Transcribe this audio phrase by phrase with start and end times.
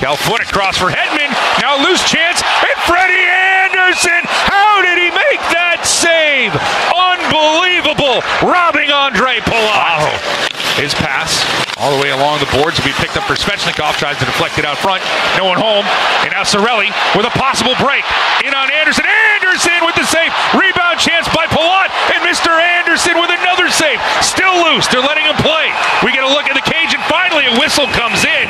[0.00, 1.28] Now foot across for Hedman.
[1.60, 2.40] Now loose chance.
[2.40, 3.28] And Freddie
[3.68, 4.24] Andersen.
[4.48, 6.56] How did he make that save?
[6.88, 8.24] Unbelievable.
[8.40, 10.08] Robbing Ondrej Palat.
[10.80, 11.44] His pass
[11.76, 14.00] all the way along the boards will be picked up for Svechnikov.
[14.00, 15.04] Tries to deflect it out front.
[15.36, 15.84] No one home.
[16.24, 18.04] And now Cirelli with a possible break.
[18.40, 19.04] In on Andersen.
[19.04, 20.32] Andersen with the save.
[20.56, 21.92] Rebound chance by Palat.
[22.16, 22.56] And Mr.
[22.56, 24.00] Andersen with another save.
[24.24, 24.88] Still loose.
[24.88, 25.68] They're letting him play.
[26.00, 26.79] We get a look at the and
[27.10, 28.46] finally a whistle comes in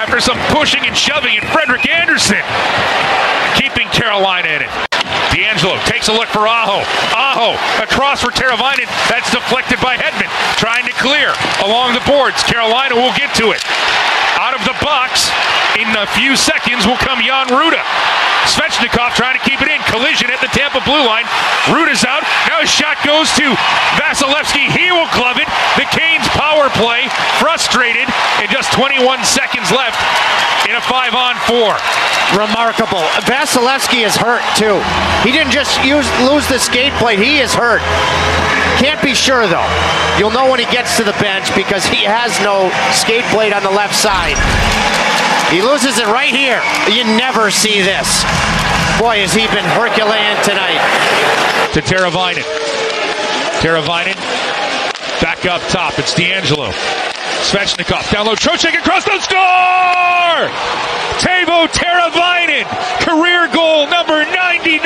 [0.00, 1.36] after some pushing and shoving.
[1.36, 2.40] And Frederik Andersen
[3.60, 4.72] keeping Carolina in it.
[5.28, 6.80] DeAngelo takes a look for Aho.
[7.12, 7.52] Aho
[7.84, 8.88] across for Teravainen.
[9.12, 10.32] That's deflected by Hedman.
[10.56, 12.42] Trying to clear along the boards.
[12.42, 13.60] Carolina will get to it.
[14.40, 15.28] Out of the box
[15.76, 17.84] in a few seconds will come Jan Rutta.
[18.48, 19.80] Svechnikov trying to keep it in.
[19.92, 21.28] Collision at the Tampa blue line.
[21.68, 22.24] Rutta's out.
[22.48, 23.46] Now his shot goes to
[24.00, 24.72] Vasilevskiy.
[24.72, 25.48] He will glove it.
[25.76, 27.08] The Canes power play.
[27.38, 28.08] Frustrated.
[28.40, 30.00] And just 21 seconds left
[30.68, 31.76] in a five on four.
[32.36, 33.04] Remarkable.
[33.28, 34.80] Vasilevskiy is hurt too.
[35.24, 37.18] He didn't just use lose the skate plate.
[37.18, 37.80] He is hurt.
[38.78, 39.68] Can't be sure though.
[40.18, 43.62] You'll know when he gets to the bench because he has no skate plate on
[43.62, 44.36] the left side.
[45.50, 46.60] He loses it right here.
[46.92, 48.22] You never see this.
[49.00, 50.82] Boy, has he been Herculean tonight.
[51.72, 52.44] To Teravainen.
[53.64, 54.18] Teravainen
[55.22, 55.98] back up top.
[55.98, 56.72] It's DeAngelo.
[57.48, 58.34] Svechnikov down low.
[58.34, 60.52] Trocheck across the score!
[61.18, 62.68] Teuvo Teravainen,
[63.00, 64.84] career goal number 99.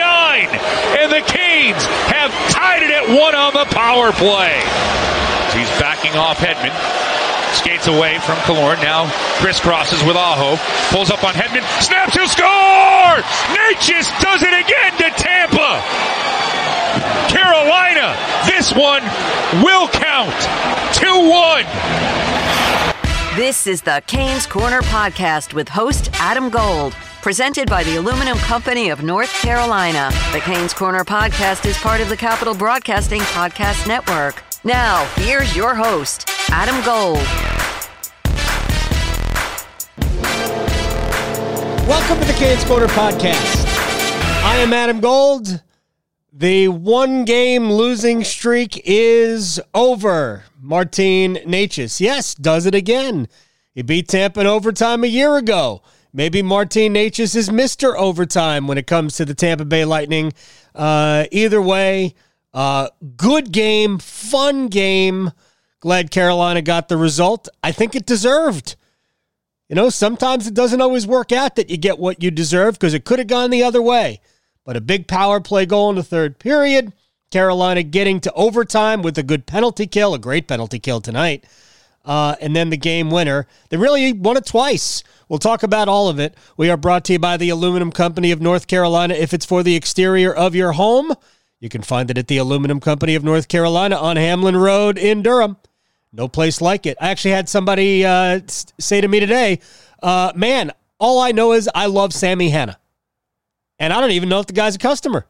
[1.03, 4.63] And the Canes have tied it at one on the power play.
[5.59, 6.73] He's backing off Hedman.
[7.53, 8.81] Skates away from Killorn.
[8.83, 9.07] Now
[9.39, 10.57] crisscrosses with Aho.
[10.95, 11.63] Pulls up on Hedman.
[11.83, 13.23] Snaps to score!
[13.55, 15.81] Necas does it again to Tampa.
[17.29, 18.17] Carolina.
[18.47, 19.03] This one
[19.63, 20.35] will count.
[20.95, 21.65] 2 1.
[23.37, 28.89] This is the Canes Corner podcast with host Adam Gold, presented by the Aluminum Company
[28.91, 30.11] of North Carolina.
[30.33, 34.43] The Canes Corner podcast is part of the Capital Broadcasting Podcast Network.
[34.65, 37.19] Now, here's your host, Adam Gold.
[41.87, 43.67] Welcome to the Canes Corner podcast.
[44.43, 45.63] I am Adam Gold.
[46.33, 50.43] The one game losing streak is over.
[50.61, 53.29] Martin Necas, yes, does it again.
[53.73, 55.83] He beat Tampa in overtime a year ago.
[56.15, 57.95] Maybe Martin Necas is Mr.
[57.97, 60.33] Overtime when it comes to the Tampa Bay Lightning.
[60.75, 62.15] Uh, either way,
[62.53, 65.33] uh, good game, fun game.
[65.81, 67.49] Glad Carolina got the result.
[67.63, 68.77] I think it deserved.
[69.71, 72.93] You know, sometimes it doesn't always work out that you get what you deserve because
[72.93, 74.21] it could have gone the other way.
[74.65, 76.93] But a big power play goal in the third period.
[77.31, 81.47] Carolina getting to overtime with a good penalty kill, a great penalty kill tonight.
[82.05, 83.47] Uh, and then the game winner.
[83.69, 85.05] They really won it twice.
[85.29, 86.37] We'll talk about all of it.
[86.57, 89.15] We are brought to you by the Aluminum Company of North Carolina.
[89.15, 91.13] If it's for the exterior of your home,
[91.61, 95.23] you can find it at the Aluminum Company of North Carolina on Hamlin Road in
[95.23, 95.57] Durham.
[96.13, 96.99] No place like it.
[97.01, 99.61] I actually had somebody uh, say to me today,
[100.03, 102.79] uh, man, all I know is I love Sammy Hanna.
[103.79, 105.27] And I don't even know if the guy's a customer.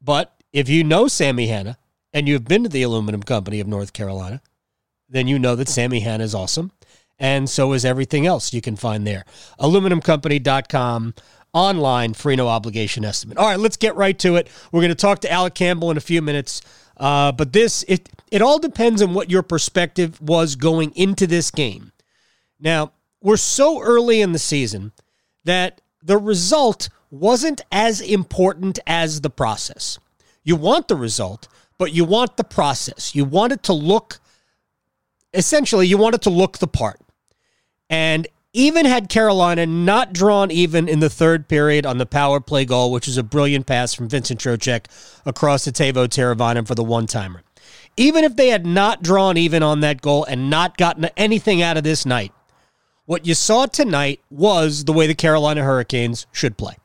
[0.00, 1.76] But if you know Sammy Hanna
[2.12, 4.40] and you've been to the Aluminum Company of North Carolina,
[5.10, 6.72] then you know that Sammy Hanna is awesome.
[7.18, 9.26] And so is everything else you can find there.
[9.58, 11.14] Aluminumcompany.com,
[11.52, 13.36] online, free no obligation estimate.
[13.36, 14.48] All right, let's get right to it.
[14.72, 16.62] We're going to talk to Alec Campbell in a few minutes.
[16.96, 21.50] Uh, but this, it, it all depends on what your perspective was going into this
[21.50, 21.92] game.
[22.58, 22.92] Now,
[23.22, 24.92] we're so early in the season
[25.44, 29.98] that the result wasn't as important as the process.
[30.44, 33.14] You want the result, but you want the process.
[33.14, 34.19] You want it to look,
[35.32, 37.00] essentially, you want it to look the part.
[37.88, 42.64] And even had Carolina not drawn even in the third period on the power play
[42.64, 44.86] goal, which is a brilliant pass from Vincent Trocheck
[45.24, 47.42] across the Teuvo Teravainen for the one timer.
[47.96, 51.76] Even if they had not drawn even on that goal and not gotten anything out
[51.76, 52.32] of this night,
[53.04, 56.76] what you saw tonight was the way the Carolina Hurricanes should play.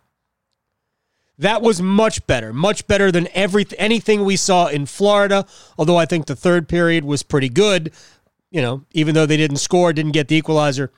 [1.38, 5.45] That was much better, much better than every anything we saw in Florida.
[5.77, 7.91] Although I think the third period was pretty good,
[8.51, 10.92] you know, even though they didn't score, didn't get the equalizer.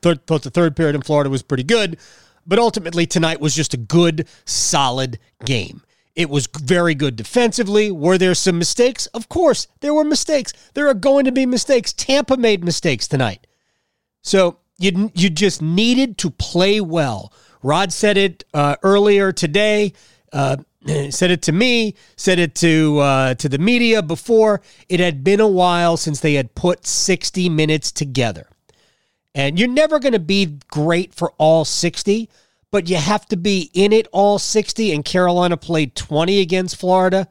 [0.00, 1.98] Third, thought the third period in Florida was pretty good,
[2.46, 5.82] but ultimately tonight was just a good, solid game.
[6.14, 7.90] It was very good defensively.
[7.92, 9.06] Were there some mistakes?
[9.06, 10.52] Of course, there were mistakes.
[10.74, 11.92] There are going to be mistakes.
[11.92, 13.46] Tampa made mistakes tonight.
[14.22, 17.32] So you, you just needed to play well.
[17.62, 19.92] Rod said it uh, earlier today.
[20.32, 20.56] Uh,
[21.10, 21.94] said it to me.
[22.16, 24.60] Said it to uh, to the media before.
[24.88, 28.48] It had been a while since they had put 60 minutes together.
[29.34, 32.28] And you're never going to be great for all 60,
[32.70, 34.92] but you have to be in it all 60.
[34.92, 37.28] And Carolina played 20 against Florida.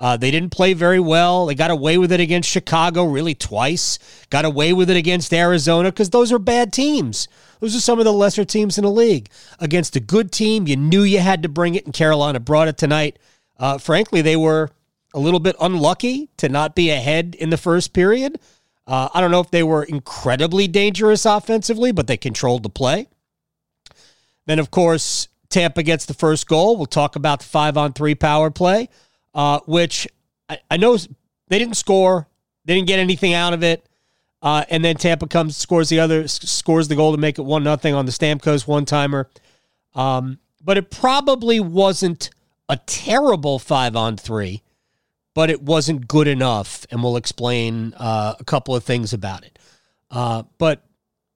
[0.00, 1.46] Uh, they didn't play very well.
[1.46, 3.98] They got away with it against Chicago really twice.
[4.28, 7.28] Got away with it against Arizona because those are bad teams.
[7.64, 9.30] Those are some of the lesser teams in the league.
[9.58, 12.76] Against a good team, you knew you had to bring it, and Carolina brought it
[12.76, 13.18] tonight.
[13.58, 14.68] Uh, frankly, they were
[15.14, 18.38] a little bit unlucky to not be ahead in the first period.
[18.86, 23.08] Uh, I don't know if they were incredibly dangerous offensively, but they controlled the play.
[24.44, 26.76] Then, of course, Tampa gets the first goal.
[26.76, 28.90] We'll talk about the five on three power play,
[29.32, 30.06] uh, which
[30.50, 30.98] I, I, know
[31.48, 32.28] they didn't score,
[32.66, 33.88] they didn't get anything out of it.
[34.44, 37.64] Uh, and then Tampa comes, scores the other, scores the goal to make it one
[37.64, 39.30] nothing on the Stamkos one timer.
[39.94, 42.28] Um, but it probably wasn't
[42.68, 44.62] a terrible five on three,
[45.32, 46.86] but it wasn't good enough.
[46.90, 49.58] And we'll explain uh, a couple of things about it.
[50.10, 50.84] Uh, but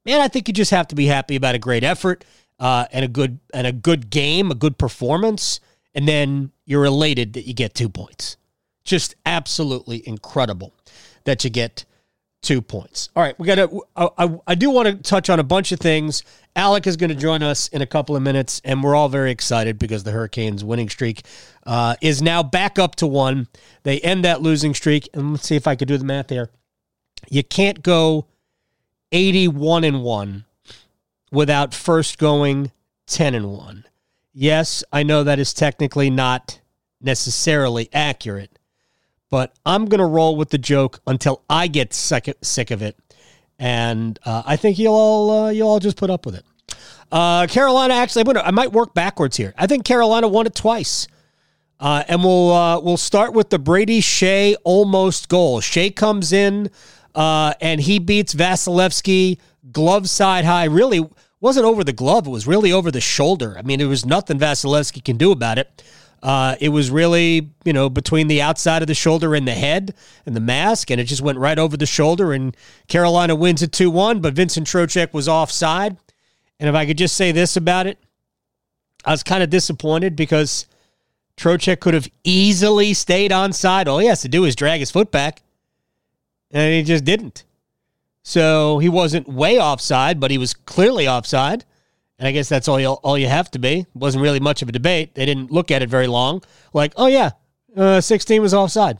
[0.05, 2.27] man, I think you just have to be happy about a great effort
[2.59, 5.61] uh, and a good and a good game, a good performance,
[5.95, 8.37] and then you're elated that you get two points.
[8.85, 10.75] Just absolutely incredible
[11.25, 11.87] that you get
[12.43, 13.09] two points.
[13.15, 13.83] All right, we got to.
[13.97, 16.23] I, I, do want to touch on a bunch of things.
[16.57, 19.31] Alec is going to join us in a couple of minutes, and we're all very
[19.31, 21.23] excited because the Hurricanes' winning streak
[21.67, 23.49] uh, is now back up to one.
[23.83, 26.51] They end that losing streak, and let's see if I could do the math here.
[27.29, 28.27] You can't go
[29.13, 30.45] eighty-one and one
[31.31, 32.73] without first going
[33.09, 33.85] 10 and 1.
[34.33, 36.61] Yes, I know that is technically not
[37.01, 38.59] necessarily accurate,
[39.31, 42.97] but I'm going to roll with the joke until I get sick, sick of it.
[43.59, 46.45] And uh, I think you'll all uh, you'll all just put up with it.
[47.11, 49.55] Uh, Carolina actually, I might work backwards here.
[49.57, 51.09] I think Carolina won it twice.
[51.81, 55.61] Uh, and we'll uh, we'll start with the Brady Skjei almost goal.
[55.61, 56.71] Skjei comes in
[57.15, 59.39] uh, and he beats Vasilevskiy
[59.71, 60.65] glove side high.
[60.65, 61.09] Really
[61.41, 62.27] wasn't over the glove.
[62.27, 63.57] It was really over the shoulder.
[63.57, 65.83] I mean, there was nothing Vasilevskiy can do about it.
[66.23, 69.95] Uh, it was really, you know, between the outside of the shoulder and the head
[70.27, 72.33] and the mask, and it just went right over the shoulder.
[72.33, 72.57] And
[72.89, 75.97] Carolina wins it 2 1, but Vincent Trocheck was offside.
[76.59, 77.99] And if I could just say this about it,
[79.05, 80.67] I was kind of disappointed because
[81.37, 83.87] Trocheck could have easily stayed on side.
[83.87, 85.43] All he has to do is drag his foot back,
[86.51, 87.45] and he just didn't.
[88.25, 91.65] So he wasn't way offside, but he was clearly offside.
[92.19, 93.81] And I guess that's all you all you have to be.
[93.81, 95.15] It wasn't really much of a debate.
[95.15, 96.43] They didn't look at it very long.
[96.73, 97.31] Like, oh yeah,
[97.77, 98.99] uh, 16 was offside.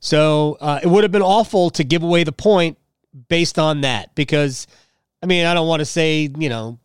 [0.00, 2.78] So uh, it would have been awful to give away the point
[3.28, 4.66] based on that because,
[5.22, 6.78] I mean, I don't want to say you know,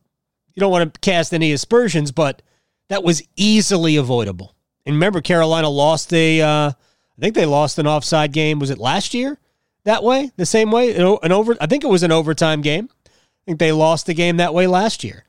[0.53, 2.41] you don't want to cast any aspersions, but
[2.89, 4.55] that was easily avoidable.
[4.85, 8.59] And remember, Carolina lost a, uh, I think they lost an offside game.
[8.59, 9.39] Was it last year?
[9.85, 10.95] that way, the same way.
[10.95, 12.89] An over, I think it was an overtime game.
[13.05, 13.09] I
[13.45, 15.23] think they lost the game that way last year.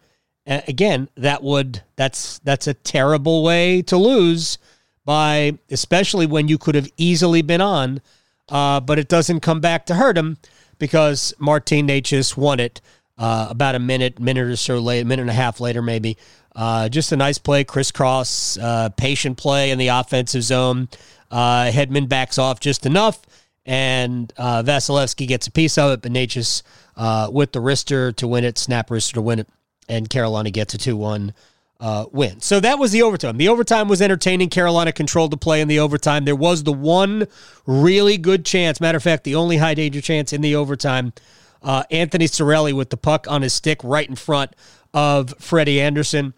[0.46, 4.58] Again, that would that's that's a terrible way to lose
[5.04, 8.00] by, especially when you could have easily been on,
[8.48, 10.36] uh, but it doesn't come back to hurt him
[10.78, 12.80] because Martin Necas won it
[13.18, 16.16] uh, about a minute, minute or so late, a minute and a half later, maybe.
[16.54, 20.88] Uh, just a nice play, crisscross, uh, patient play in the offensive zone.
[21.30, 23.20] Uh, Hedman backs off just enough
[23.66, 26.62] and uh, Vasilevskiy gets a piece of it, but
[26.96, 29.48] uh, with the wrister to win it, snap wrister to win it,
[29.88, 31.32] and Carolina gets a 2 1
[31.80, 32.40] uh, win.
[32.40, 33.36] So that was the overtime.
[33.36, 34.48] The overtime was entertaining.
[34.48, 36.24] Carolina controlled the play in the overtime.
[36.24, 37.26] There was the one
[37.66, 41.12] really good chance, matter of fact, the only high danger chance in the overtime.
[41.62, 44.52] Uh, Anthony Cirelli with the puck on his stick right in front
[44.94, 46.32] of Freddie Andersen.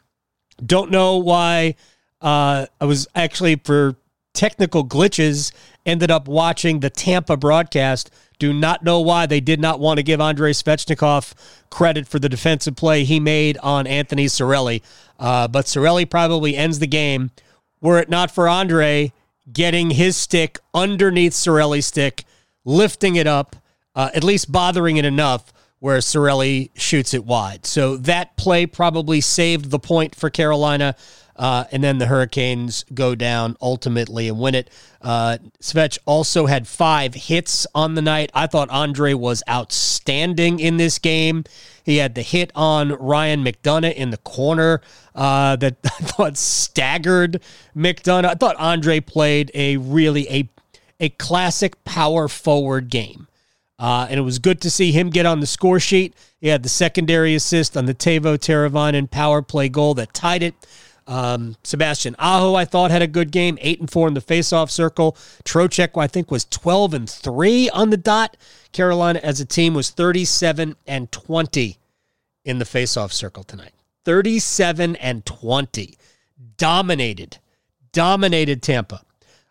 [0.64, 1.76] Don't know why.
[2.21, 3.95] Uh, I was actually for
[4.35, 5.52] technical glitches
[5.88, 8.11] ended up watching the Tampa broadcast.
[8.38, 11.33] Do not know why they did not want to give Andrei Svechnikov
[11.71, 14.83] credit for the defensive play he made on Anthony Cirelli.
[15.18, 17.30] Uh, but Cirelli probably ends the game
[17.80, 19.12] were it not for Andre
[19.52, 22.25] getting his stick underneath Cirelli's stick,
[22.64, 23.57] lifting it up,
[23.95, 27.64] uh, at least bothering it enough where Cirelli shoots it wide.
[27.64, 30.97] So that play probably saved the point for Carolina.
[31.38, 34.71] Uh, and then the Hurricanes go down ultimately and win it.
[35.00, 38.30] Uh, Svech also had five hits on the night.
[38.35, 41.45] I thought Andre was outstanding in this game.
[41.85, 44.80] He had the hit on Ryan McDonagh in the corner
[45.14, 47.40] uh, that I thought staggered
[47.76, 48.26] McDonagh.
[48.26, 50.49] I thought Andre played a really a
[51.00, 53.28] a classic power forward game.
[53.78, 56.14] Uh, and it was good to see him get on the score sheet.
[56.40, 60.54] He had the secondary assist on the Teuvo Teravainen power play goal that tied it.
[61.09, 64.71] Um, Sebastian Aho, I thought, had a good game, eight and four in the faceoff
[64.71, 65.17] circle.
[65.43, 68.37] Trocheck, I think, was twelve and three on the dot.
[68.73, 71.79] Carolina, as a team, was thirty-seven and twenty
[72.45, 73.73] in the faceoff circle tonight.
[74.05, 75.97] Thirty-seven and twenty,
[76.59, 77.38] dominated,
[77.93, 79.00] dominated Tampa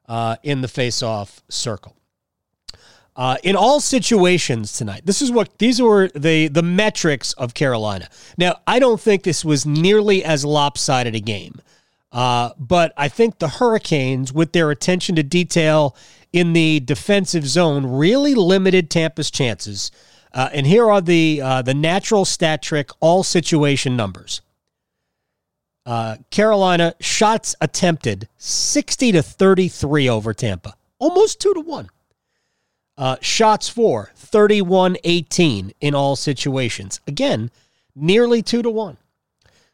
[0.08, 1.97] uh, in the faceoff circle.
[3.18, 8.08] Uh, in all situations tonight, this is what these were the the metrics of Carolina.
[8.38, 11.60] Now, I don't think this was nearly as lopsided a game,
[12.12, 15.96] uh, but I think the Hurricanes, with their attention to detail
[16.32, 19.92] in the defensive zone, really limited Tampa's chances.
[20.32, 24.42] Uh, and here are the uh, the natural stat trick all situation numbers.
[25.88, 31.90] Uh, Carolina shots attempted sixty to thirty three over Tampa, almost two to one.
[32.98, 37.00] Uh, shots for 31 18 in all situations.
[37.08, 37.52] Again,
[37.96, 38.98] nearly 2 to 1.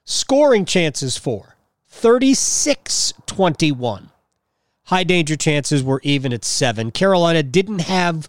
[0.03, 1.56] Scoring chances for
[1.88, 4.10] 36 21.
[4.88, 6.92] High danger chances were even at 7.
[6.92, 8.27] Carolina didn't have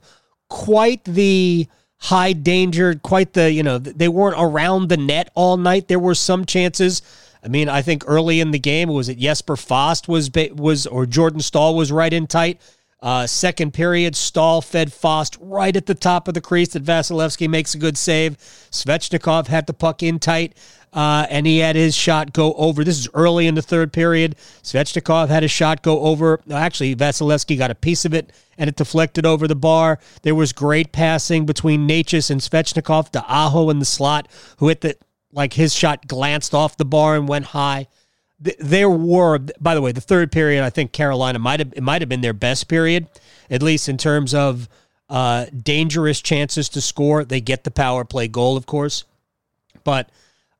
[0.48, 1.66] quite the
[1.98, 5.88] high danger, quite the, you know, they weren't around the net all night.
[5.88, 7.02] There were some chances.
[7.42, 11.06] I mean, I think early in the game, was it Jesper Fast was was or
[11.06, 12.60] Jordan Staal was right in tight.
[13.04, 17.50] Uh, second period, Staal fed Fast right at the top of the crease that Vasilevskiy
[17.50, 18.38] makes a good save.
[18.70, 20.56] Svechnikov had the puck in tight,
[20.94, 22.82] uh, and he had his shot go over.
[22.82, 24.36] This is early in the third period.
[24.62, 26.40] Svechnikov had a shot go over.
[26.50, 29.98] Actually, Vasilevskiy got a piece of it, and it deflected over the bar.
[30.22, 34.80] There was great passing between Necas and Svechnikov to Aho in the slot, who hit
[34.80, 34.96] the
[35.30, 37.88] like his shot glanced off the bar and went high
[38.58, 42.02] there were by the way the third period i think carolina might have it might
[42.02, 43.08] have been their best period
[43.50, 44.68] at least in terms of
[45.08, 47.24] uh, dangerous chances to score.
[47.24, 49.04] They get the power play goal of course.
[49.82, 50.08] But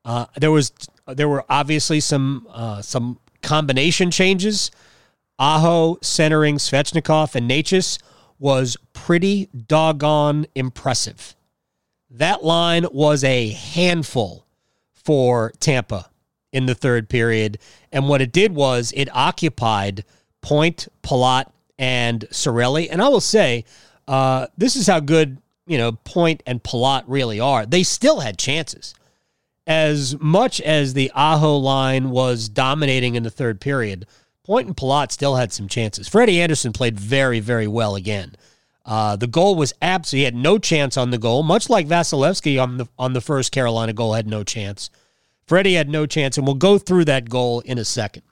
[0.05, 0.73] uh, there was
[1.07, 4.71] there were obviously some uh, some combination changes.
[5.39, 7.99] Aho centering svechnikov and Necas
[8.39, 11.35] was pretty doggone impressive.
[12.11, 14.47] That line was a handful
[14.93, 16.11] for tampa
[16.55, 17.59] in the third period.
[17.93, 20.05] And what it did was it occupied
[20.41, 22.89] Point, Palat, and Cirelli.
[22.91, 23.65] And I will say,
[24.07, 27.67] uh, this is how good, you know, Point and Palat really are.
[27.67, 28.95] They still had chances.
[29.67, 34.07] As much as the Aho line was dominating in the third period,
[34.45, 36.07] Point and Palat still had some chances.
[36.07, 38.37] Freddie Andersen played very, very well again.
[38.85, 42.63] Uh, the goal was absolutely he had no chance on the goal, much like Vasilevskiy
[42.63, 44.91] on the on the first Carolina goal had no chance.
[45.47, 48.23] Freddie had no chance, and we'll go through that goal in a second.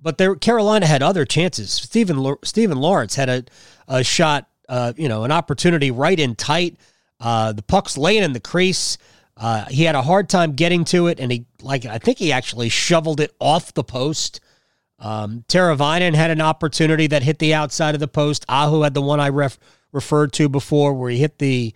[0.00, 1.72] But there, Carolina had other chances.
[1.72, 3.44] Stephen Steven Lorentz had a,
[3.88, 6.76] a shot, uh, you know, an opportunity right in tight.
[7.20, 8.96] Uh, the puck's laying in the crease.
[9.36, 12.32] Uh, he had a hard time getting to it, and he like I think he
[12.32, 14.40] actually shoveled it off the post.
[15.00, 18.44] Um, had an opportunity that hit the outside of the post.
[18.48, 19.58] Aho had the one I ref-
[19.92, 21.72] referred to before, where he hit the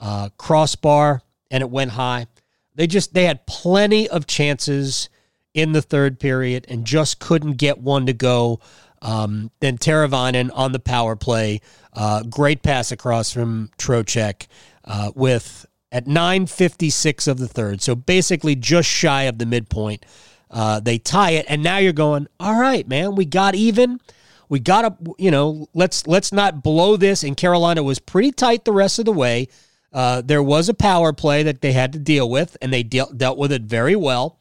[0.00, 2.26] uh, crossbar and it went high.
[2.74, 5.08] They just they had plenty of chances
[5.52, 8.60] in the third period and just couldn't get one to go.
[9.00, 11.60] Um, then Teravainen on the power play,
[11.92, 14.46] uh, great pass across from Trocheck
[14.84, 20.04] uh, with at 9:56 of the third, so basically just shy of the midpoint.
[20.50, 24.00] Uh, they tie it, and now you're going, all right, man, we got even.
[24.48, 27.24] We got to, you know, let's let's not blow this.
[27.24, 29.48] And Carolina was pretty tight the rest of the way.
[29.94, 33.06] Uh, there was a power play that they had to deal with, and they de-
[33.16, 34.40] dealt with it very well.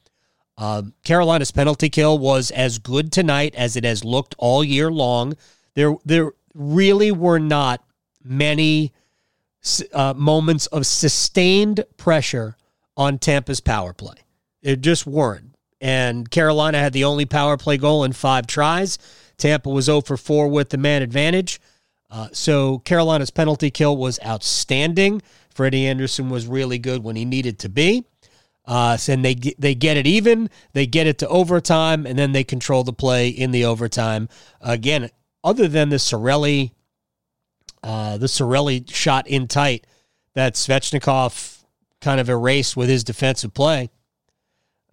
[0.58, 5.36] Uh, Carolina's penalty kill was as good tonight as it has looked all year long.
[5.76, 7.84] There, there really were not
[8.24, 8.94] many
[9.94, 12.58] uh, moments of sustained pressure
[12.98, 14.16] on Tampa's power play.
[14.62, 15.56] It just weren't.
[15.80, 18.98] And Carolina had the only power play goal in five tries.
[19.38, 21.60] Tampa was 0 for 4 with the man advantage.
[22.10, 25.22] Uh, so Carolina's penalty kill was outstanding.
[25.54, 28.06] Freddie Andersen was really good when he needed to be.
[28.66, 32.46] Uh, and they they get it even, they get it to overtime, and then they
[32.46, 34.30] control the play in the overtime.
[34.62, 35.10] Again,
[35.44, 36.72] other than the Cirelli,
[37.84, 39.86] uh, the Cirelli shot in tight
[40.34, 41.64] that Svechnikov
[42.00, 43.90] kind of erased with his defensive play.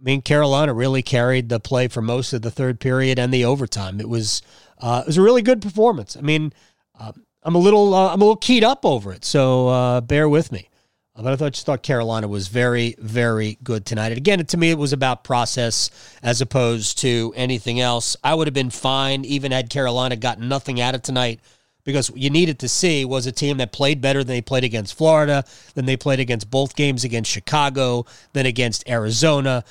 [0.01, 3.45] I mean, Carolina really carried the play for most of the third period and the
[3.45, 4.01] overtime.
[4.01, 4.43] It was
[4.79, 6.17] uh, it was a really good performance.
[6.17, 6.53] I mean,
[6.99, 10.29] uh, I'm a little uh, I'm a little keyed up over it, so uh, bear
[10.29, 10.69] with me.
[11.17, 14.09] Uh, but I thought just thought Carolina was very very good tonight.
[14.09, 15.91] And again, to me, it was about process
[16.23, 18.17] as opposed to anything else.
[18.23, 21.41] I would have been fine even had Carolina gotten nothing out of tonight
[21.85, 24.95] because you needed to see was a team that played better than they played against
[24.95, 25.45] Florida,
[25.75, 29.65] than they played against both games against Chicago, than against Arizona,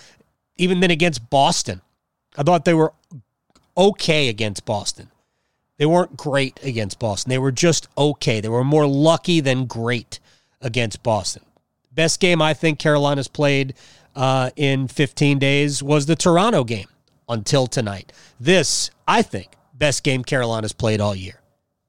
[0.57, 1.81] even then against Boston.
[2.38, 2.93] I thought they were
[3.77, 5.09] okay against Boston.
[5.79, 7.29] They weren't great against Boston.
[7.29, 8.41] They were just okay.
[8.41, 10.19] They were more lucky than great
[10.62, 11.43] against Boston.
[11.91, 13.74] Best game I think Carolina's played
[14.13, 16.88] uh, in 15 days was the Toronto game
[17.29, 18.12] until tonight.
[18.41, 21.39] This, I think, best game Carolina's played all year.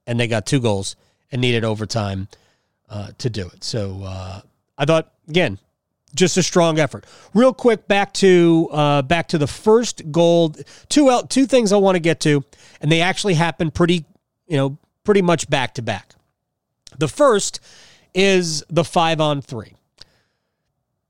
[0.07, 0.95] And they got two goals
[1.33, 2.29] and needed overtime
[2.89, 3.65] uh, to do it.
[3.65, 4.41] So uh,
[4.79, 5.59] I thought, again,
[6.15, 7.07] just a strong effort.
[7.35, 10.55] Real quick, back to uh, back to the first goal.
[10.89, 12.45] Two out, two things I want to get to,
[12.81, 14.05] and they actually happened pretty,
[14.47, 16.15] you know, pretty much back to back.
[16.99, 17.61] The first
[18.15, 19.75] is the five on three.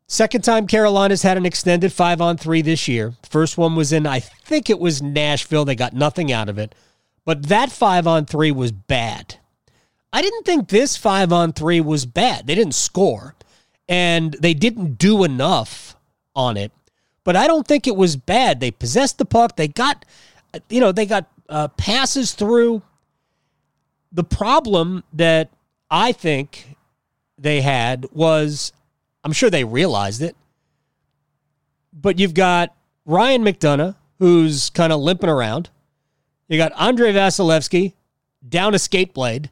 [0.07, 3.15] Second time Carolina's had an extended five on three this year.
[3.29, 5.65] First one was in, I think it was Nashville.
[5.65, 6.75] They got nothing out of it.
[7.25, 9.37] But that five on three was bad.
[10.13, 12.49] I didn't think this five on three was bad.
[12.49, 13.37] They didn't score
[13.91, 15.97] and they didn't do enough
[16.37, 16.71] on it.
[17.25, 18.61] But I don't think it was bad.
[18.61, 19.57] They possessed the puck.
[19.57, 20.07] They got,
[20.71, 22.83] you know, they got uh, passes through.
[24.13, 25.51] The problem that
[25.91, 26.77] I think
[27.37, 28.73] they had was,
[29.25, 30.37] I'm sure they realized it,
[31.93, 35.69] but you've got Ryan McDonagh, who's kind of limping around.
[36.49, 37.95] You got Andrei Vasilevskiy
[38.49, 39.51] down a skate blade.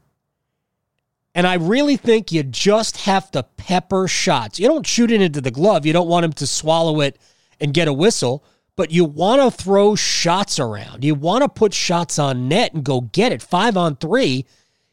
[1.34, 4.58] And I really think you just have to pepper shots.
[4.58, 5.86] You don't shoot it into the glove.
[5.86, 7.18] You don't want him to swallow it
[7.60, 8.44] and get a whistle,
[8.76, 11.04] but you want to throw shots around.
[11.04, 13.42] You want to put shots on net and go get it.
[13.42, 14.46] Five on three,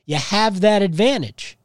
[0.05, 1.57] you have that advantage.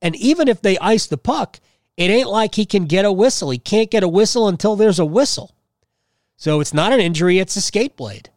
[0.00, 1.60] And even if they ice the puck,
[1.96, 3.50] it ain't like he can get a whistle.
[3.50, 5.54] He can't get a whistle until there's a whistle.
[6.36, 8.30] So it's not an injury, it's a skate blade.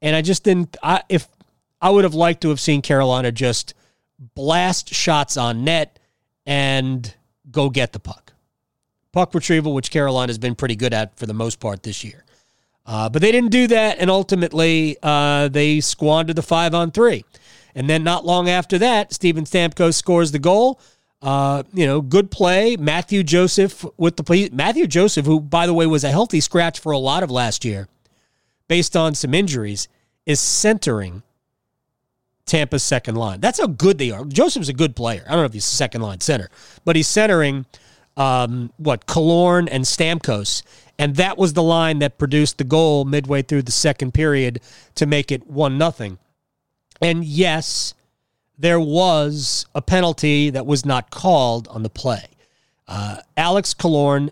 [0.00, 1.28] And I just didn't I if
[1.80, 3.74] I would have liked to have seen Carolina just
[4.34, 5.98] blast shots on net
[6.46, 7.14] and
[7.50, 8.32] go get the puck.
[9.12, 12.24] Puck retrieval, which Carolina has been pretty good at for the most part this year.
[12.84, 17.24] Uh, but they didn't do that, and ultimately uh, they squandered the five on three.
[17.74, 20.80] And then not long after that, Steven Stamkos scores the goal.
[21.20, 22.76] Uh, you know, good play.
[22.76, 24.50] Matthew Joseph with the.
[24.52, 27.64] Matthew Joseph, who, by the way, was a healthy scratch for a lot of last
[27.64, 27.88] year
[28.66, 29.86] based on some injuries,
[30.26, 31.22] is centering
[32.46, 33.40] Tampa's second line.
[33.40, 34.24] That's how good they are.
[34.24, 35.24] Joseph's a good player.
[35.26, 36.50] I don't know if he's a second line center,
[36.84, 37.66] but he's centering
[38.16, 40.62] um, what Killorn and Stamkos,
[40.98, 44.60] and that was the line that produced the goal midway through the second period
[44.96, 46.18] to make it one nothing.
[47.00, 47.94] And yes,
[48.58, 52.26] there was a penalty that was not called on the play.
[52.86, 54.30] Uh, Alex Killorn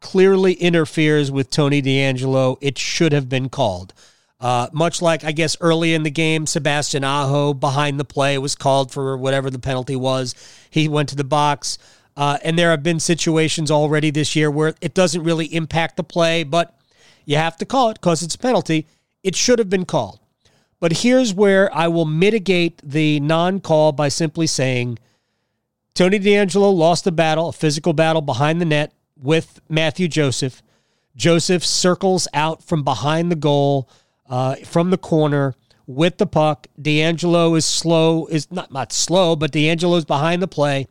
[0.00, 2.56] clearly interferes with Tony DeAngelo.
[2.60, 3.92] It should have been called.
[4.40, 8.54] Uh, much like, I guess, early in the game, Sebastian Aho behind the play was
[8.54, 10.34] called for whatever the penalty was.
[10.70, 11.78] He went to the box.
[12.16, 16.04] Uh, and there have been situations already this year where it doesn't really impact the
[16.04, 16.76] play, but
[17.24, 18.86] you have to call it because it's a penalty.
[19.22, 20.18] It should have been called.
[20.80, 24.98] But here's where I will mitigate the non call by simply saying
[25.94, 30.62] Tony DeAngelo lost a battle, a physical battle behind the net with Matthew Joseph.
[31.16, 33.88] Joseph circles out from behind the goal
[34.28, 35.54] uh, from the corner
[35.86, 36.66] with the puck.
[36.80, 40.86] DeAngelo is slow, is not, not slow, but DeAngelo is behind the play.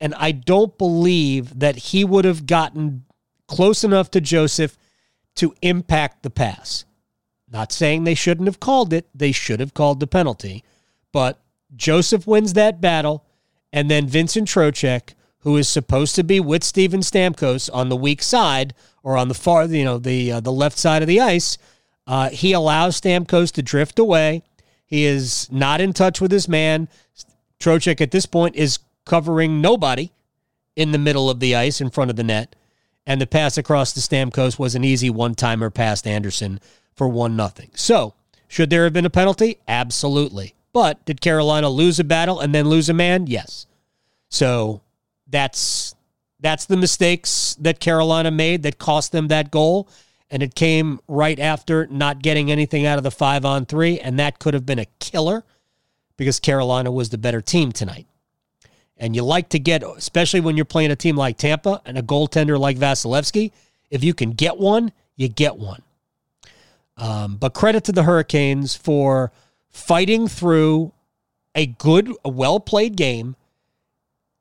[0.00, 3.04] And I don't believe that he would have gotten
[3.46, 4.76] close enough to Joseph
[5.36, 6.84] to impact the pass.
[7.50, 10.64] Not saying they shouldn't have called it, they should have called the penalty.
[11.12, 11.40] But
[11.74, 13.24] Joseph wins that battle,
[13.72, 18.22] and then Vincent Trocheck, who is supposed to be with Steven Stamkos on the weak
[18.22, 21.56] side or on the far, you know, the uh, the left side of the ice,
[22.06, 24.42] uh, he allows Stamkos to drift away.
[24.86, 26.88] He is not in touch with his man.
[27.58, 30.12] Trocheck at this point is covering nobody
[30.76, 32.54] in the middle of the ice in front of the net.
[33.06, 36.60] And the pass across to Stamkos was an easy one timer past Andersen
[36.94, 37.70] for 1 nothing.
[37.74, 38.14] So,
[38.48, 39.58] should there have been a penalty?
[39.66, 40.54] Absolutely.
[40.72, 43.26] But did Carolina lose a battle and then lose a man?
[43.26, 43.66] Yes.
[44.28, 44.82] So
[45.26, 45.94] that's
[46.40, 49.88] that's the mistakes that Carolina made that cost them that goal
[50.30, 54.18] and it came right after not getting anything out of the five on three, and
[54.18, 55.44] that could have been a killer
[56.16, 58.06] because Carolina was the better team tonight.
[58.96, 62.02] And you like to get, especially when you're playing a team like Tampa and a
[62.02, 63.52] goaltender like Vasilevskiy,
[63.90, 65.82] if you can get one, you get one.
[66.96, 69.30] Um, but credit to the Hurricanes for
[69.68, 70.92] fighting through
[71.54, 73.36] a good, well played game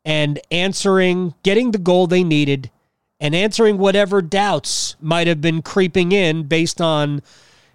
[0.06, 2.72] and answering, getting the goal they needed
[3.20, 7.22] and answering whatever doubts might have been creeping in based on,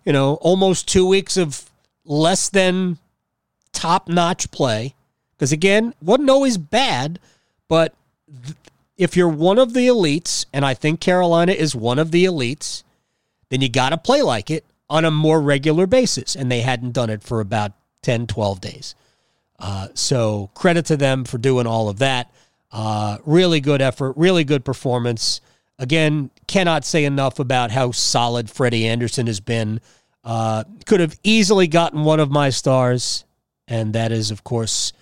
[0.05, 1.70] you know, almost two weeks of
[2.05, 2.98] less than
[3.72, 4.94] top notch play.
[5.37, 7.18] Because again, wasn't always bad,
[7.68, 7.94] but
[8.44, 8.57] th-
[8.98, 12.83] if you're one of the elites, and I think Carolina is one of the elites,
[13.48, 16.37] then you got to play like it on a more regular basis.
[16.37, 17.72] And they hadn't done it for about
[18.03, 18.94] 10, 12 days.
[19.59, 22.31] Uh, so credit to them for doing all of that.
[22.72, 25.40] Uh, really good effort, really good performance.
[25.78, 29.80] Again, cannot say enough about how solid Freddie Andersen has been.
[30.22, 33.24] Uh, could have easily gotten one of my stars,
[33.66, 34.92] and that is, of course,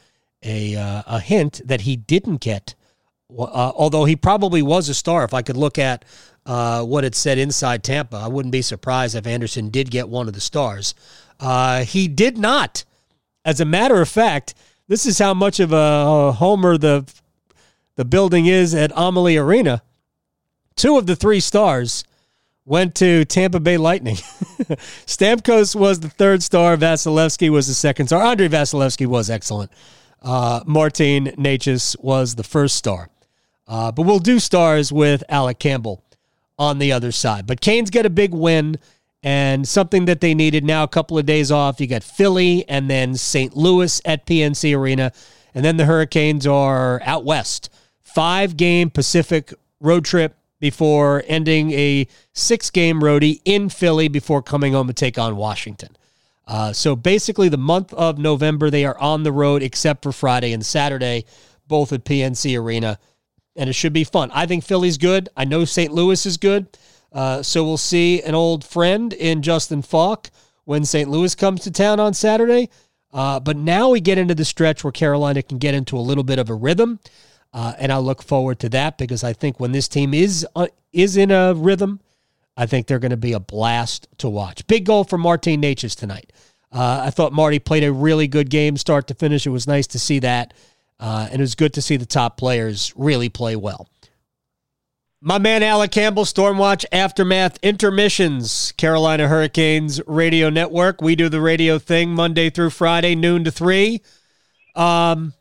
[0.42, 2.74] a uh, a hint that he didn't get.
[3.36, 6.04] Uh, although he probably was a star, if I could look at
[6.46, 10.28] uh, what it said inside Tampa, I wouldn't be surprised if Andersen did get one
[10.28, 10.94] of the stars.
[11.38, 12.84] Uh, he did not.
[13.44, 14.54] As a matter of fact,
[14.86, 17.10] this is how much of a homer the
[17.98, 19.82] the building is at Amalie Arena.
[20.76, 22.04] Two of the three stars
[22.64, 24.14] went to Tampa Bay Lightning.
[25.04, 26.76] Stamkos was the third star.
[26.76, 28.22] Vasilevskiy was the second star.
[28.22, 29.72] Andrei Vasilevskiy was excellent.
[30.22, 33.08] Uh, Martin Necas was the first star.
[33.66, 36.04] Uh, but we'll do stars with Alec Campbell
[36.56, 37.48] on the other side.
[37.48, 38.78] But Canes get a big win
[39.24, 41.80] and something that they needed now a couple of days off.
[41.80, 43.56] You got Philly and then St.
[43.56, 45.10] Louis at PNC Arena.
[45.52, 47.70] And then the Hurricanes are out west.
[48.14, 54.72] Five game Pacific road trip before ending a six game roadie in Philly before coming
[54.72, 55.96] home to take on Washington.
[56.46, 60.52] Uh, so basically, the month of November, they are on the road except for Friday
[60.52, 61.26] and Saturday,
[61.66, 62.98] both at PNC Arena.
[63.54, 64.30] And it should be fun.
[64.32, 65.28] I think Philly's good.
[65.36, 65.92] I know St.
[65.92, 66.66] Louis is good.
[67.12, 70.30] Uh, so we'll see an old friend in Justin Faulk
[70.64, 71.10] when St.
[71.10, 72.70] Louis comes to town on Saturday.
[73.12, 76.24] Uh, but now we get into the stretch where Carolina can get into a little
[76.24, 77.00] bit of a rhythm.
[77.52, 80.66] Uh, and I look forward to that because I think when this team is uh,
[80.92, 82.00] is in a rhythm,
[82.56, 84.66] I think they're going to be a blast to watch.
[84.66, 86.32] Big goal for Martin Necas tonight.
[86.70, 89.46] Uh, I thought Marty played a really good game, start to finish.
[89.46, 90.52] It was nice to see that,
[91.00, 93.88] uh, and it was good to see the top players really play well.
[95.20, 101.00] My man Alec Campbell, Stormwatch Aftermath Intermissions, Carolina Hurricanes Radio Network.
[101.00, 104.02] We do the radio thing Monday through Friday, noon to three.
[104.76, 105.32] Um,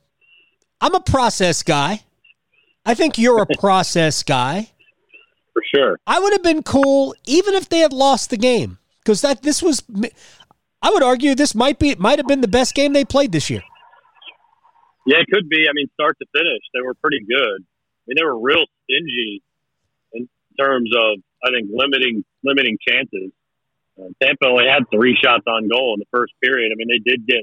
[0.81, 2.03] I'm a process guy.
[2.85, 4.71] I think you're a process guy.
[5.53, 5.99] For sure.
[6.05, 9.61] I would have been cool even if they had lost the game because that this
[9.61, 9.83] was.
[10.81, 13.49] I would argue this might be might have been the best game they played this
[13.49, 13.63] year.
[15.07, 15.65] Yeah, it could be.
[15.67, 17.63] I mean, start to finish, they were pretty good.
[17.63, 19.41] I mean, they were real stingy
[20.13, 23.31] in terms of I think limiting limiting chances.
[23.97, 26.71] Uh, Tampa only had three shots on goal in the first period.
[26.71, 27.41] I mean, they did get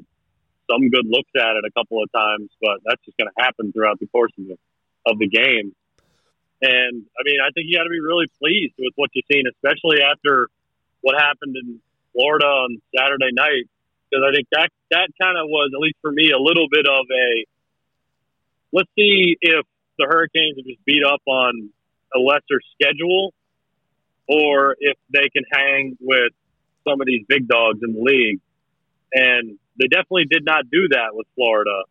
[0.71, 3.73] some good looks at it a couple of times, but that's just going to happen
[3.73, 4.57] throughout the course of the,
[5.07, 5.75] of the game.
[6.63, 9.45] And I mean, I think you got to be really pleased with what you've seen,
[9.51, 10.49] especially after
[11.03, 11.81] what happened in
[12.13, 13.69] Florida on Saturday night,
[14.09, 16.87] because I think that that kind of was, at least for me, a little bit
[16.87, 17.45] of a
[18.73, 19.67] let's see if
[19.99, 21.71] the Hurricanes are just beat up on
[22.15, 23.33] a lesser schedule
[24.29, 26.33] or if they can hang with
[26.87, 28.41] some of these big dogs in the league.
[29.13, 31.85] And they definitely did not do that with Florida.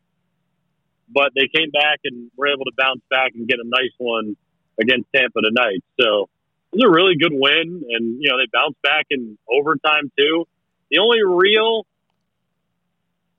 [1.09, 4.35] But they came back and were able to bounce back and get a nice one
[4.79, 5.83] against Tampa tonight.
[5.99, 6.29] So
[6.71, 7.83] it was a really good win.
[7.89, 10.45] And, you know, they bounced back in overtime, too.
[10.89, 11.85] The only real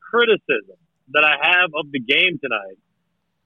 [0.01, 0.77] criticism
[1.13, 2.79] that I have of the game tonight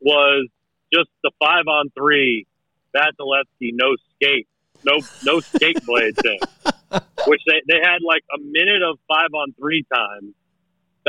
[0.01, 0.49] was
[0.93, 2.47] just the five on three
[2.95, 4.49] Vasilevskiy no skate,
[4.85, 6.41] no no skate blade thing,
[7.27, 10.35] which they, they had like a minute of five on three time.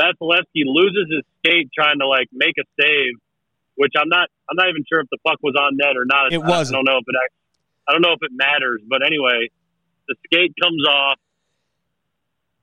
[0.00, 3.20] Vasilevskiy loses his skate trying to like make a save,
[3.76, 6.32] which I'm not I'm not even sure if the puck was on net or not.
[6.32, 6.72] It was.
[6.72, 7.16] I don't know if it
[7.86, 9.50] I don't know if it matters, but anyway,
[10.08, 11.18] the skate comes off,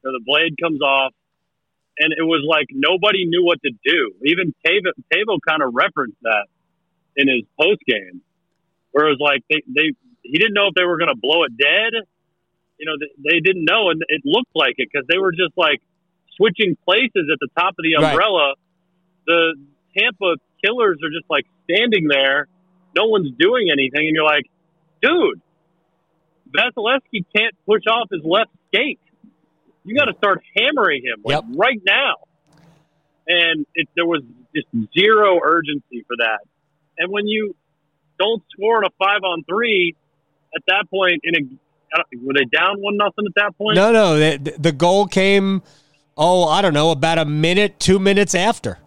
[0.04, 1.14] or the blade comes off,
[2.00, 4.14] and it was like nobody knew what to do.
[4.26, 6.48] Even Teuvo, Teuvo kind of referenced that
[7.16, 8.22] in his post game
[8.92, 11.44] where it was like they, they he didn't know if they were going to blow
[11.44, 11.94] it dead.
[12.78, 15.54] You know, they, they didn't know, and it looked like it because they were just
[15.58, 15.82] like
[16.38, 18.50] switching places at the top of the umbrella.
[18.50, 18.56] Right.
[19.26, 19.56] The
[19.98, 22.48] Tampa Killers are just like standing there,
[22.96, 24.46] no one's doing anything, and you're like,
[25.02, 25.42] dude,
[26.56, 29.00] Vasilevskiy can't push off his left skate.
[29.84, 31.44] You got to start hammering him like yep.
[31.56, 32.16] right now.
[33.28, 34.22] And it, there was
[34.56, 36.40] just zero urgency for that.
[36.98, 37.56] And when you
[38.20, 39.96] don't score on a five on three,
[40.56, 41.58] at that point, in a
[42.22, 43.76] were they down one nothing at that point?
[43.76, 44.18] No, no.
[44.18, 45.62] The, the goal came,
[46.18, 48.80] oh, I don't know, about a minute, two minutes after.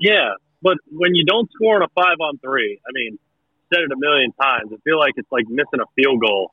[0.00, 0.30] Yeah,
[0.62, 3.18] but when you don't score on a five on three, I mean,
[3.72, 4.70] said it a million times.
[4.72, 6.50] I feel like it's like missing a field goal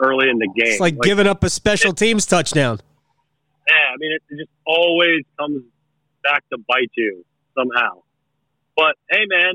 [0.00, 0.72] early in the game.
[0.72, 2.80] It's like, like giving up a special teams touchdown.
[3.68, 5.62] Yeah, I mean, it, it just always comes
[6.24, 7.24] back to bite you
[7.56, 8.02] somehow.
[8.76, 9.54] But hey, man,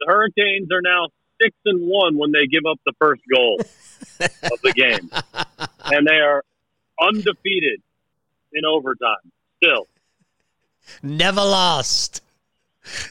[0.00, 1.08] the Hurricanes are now
[1.40, 3.58] six and one when they give up the first goal
[4.20, 5.10] of the game,
[5.84, 6.44] and they are
[7.00, 7.80] undefeated
[8.58, 9.16] in overtime.
[9.62, 9.86] Still,
[11.02, 12.22] never lost.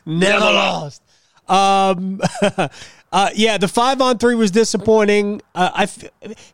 [0.06, 1.04] Never, never lost.
[1.48, 2.22] Um,
[3.12, 5.42] uh, yeah, the five on three was disappointing.
[5.56, 6.04] Uh, I f-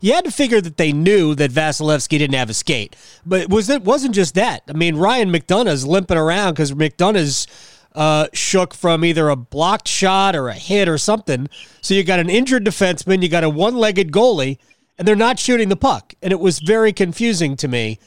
[0.02, 3.50] you had to figure that they knew that Vasilevskiy didn't have a skate, but it
[3.50, 4.64] was it wasn't just that.
[4.70, 7.48] I mean, Ryan McDonagh's limping around because McDonagh's
[7.96, 11.48] uh, shook from either a blocked shot or a hit or something.
[11.82, 14.58] So you got an injured defenseman, you got a one legged goalie,
[14.98, 18.00] and they're not shooting the puck, and it was very confusing to me.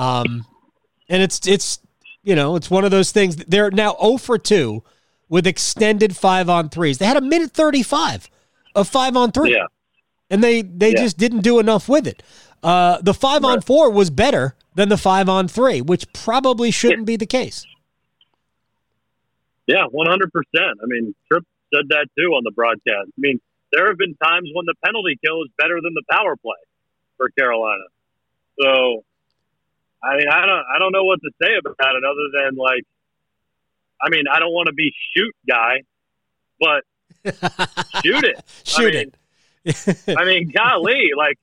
[0.00, 0.46] Um,
[1.08, 1.80] and it's it's
[2.22, 3.36] you know it's one of those things.
[3.36, 4.82] They're now zero oh for two
[5.30, 6.98] with extended five on threes.
[6.98, 8.28] They had a minute 35
[8.74, 9.52] of five on three.
[9.52, 9.66] Yeah.
[10.28, 11.02] And they, they yeah.
[11.02, 12.22] just didn't do enough with it.
[12.62, 13.52] Uh, the five right.
[13.52, 17.64] on four was better than the five on three, which probably shouldn't be the case.
[19.66, 20.18] Yeah, 100%.
[20.56, 23.08] I mean, Tripp said that too on the broadcast.
[23.08, 23.40] I mean,
[23.72, 26.58] there have been times when the penalty kill is better than the power play
[27.16, 27.84] for Carolina.
[28.60, 29.04] So,
[30.02, 32.84] I mean, I don't, I don't know what to say about it other than like
[34.02, 35.82] I mean, I don't want to be shoot guy,
[36.58, 36.84] but
[38.02, 38.44] shoot it.
[38.64, 39.12] shoot I mean,
[39.64, 40.16] it.
[40.16, 41.38] I mean, golly, like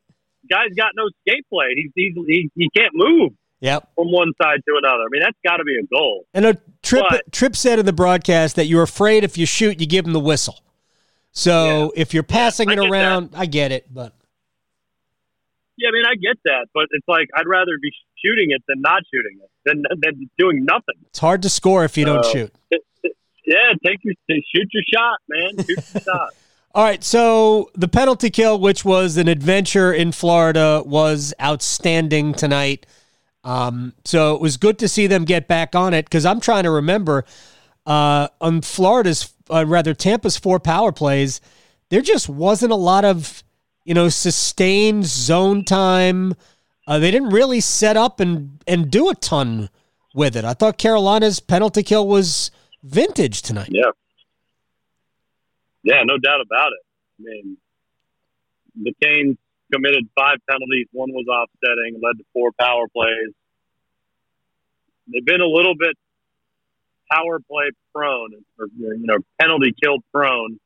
[0.49, 1.67] guy's got no skate play.
[1.75, 3.33] He's, he's he, he can't move.
[3.59, 3.89] Yep.
[3.95, 5.03] From one side to another.
[5.03, 6.25] I mean, that's got to be a goal.
[6.33, 9.79] And a trip but, Tripp said in the broadcast that you're afraid if you shoot,
[9.79, 10.59] you give him the whistle.
[11.31, 12.01] So yeah.
[12.01, 13.39] if you're passing yeah, it around, that.
[13.39, 14.13] I get it, but
[15.77, 17.91] yeah, I mean, I get that, but it's like I'd rather be
[18.23, 20.95] shooting it than not shooting it, than than doing nothing.
[21.09, 22.53] It's hard to score if you don't shoot.
[22.71, 23.13] It, it,
[23.45, 25.65] yeah, take your shoot your shot, man.
[25.65, 26.29] Shoot your shot.
[26.75, 32.85] All right, so the penalty kill, which was an adventure in Florida, was outstanding tonight.
[33.43, 36.63] Um, so it was good to see them get back on it because I'm trying
[36.63, 37.25] to remember
[37.87, 41.39] uh, on Florida's, uh, rather Tampa's four power plays,
[41.89, 43.43] there just wasn't a lot of
[43.87, 46.35] you know, sustained zone time.
[46.85, 49.69] Uh, they didn't really set up and, and do a ton
[50.13, 50.43] with it.
[50.43, 52.51] I thought Carolina's penalty kill was
[52.83, 53.69] vintage tonight.
[53.71, 53.91] Yeah.
[55.83, 56.83] Yeah, no doubt about it.
[57.19, 57.57] I mean,
[58.75, 59.37] the Canes
[59.71, 60.87] committed five penalties.
[60.91, 63.33] One was offsetting, led to four power plays.
[65.07, 65.95] They've been a little bit
[67.09, 70.59] power play prone, or you know, penalty kill prone.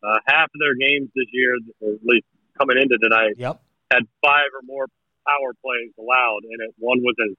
[0.00, 2.26] Uh, half of their games this year, or at least
[2.58, 3.60] coming into tonight yep.
[3.90, 4.86] had five or more
[5.26, 6.74] power plays allowed in it.
[6.78, 7.34] One was a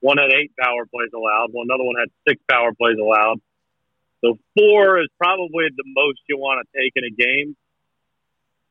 [0.00, 1.48] one had eight power plays allowed.
[1.52, 3.40] One another one had six power plays allowed.
[4.24, 7.56] So four is probably the most you want to take in a game.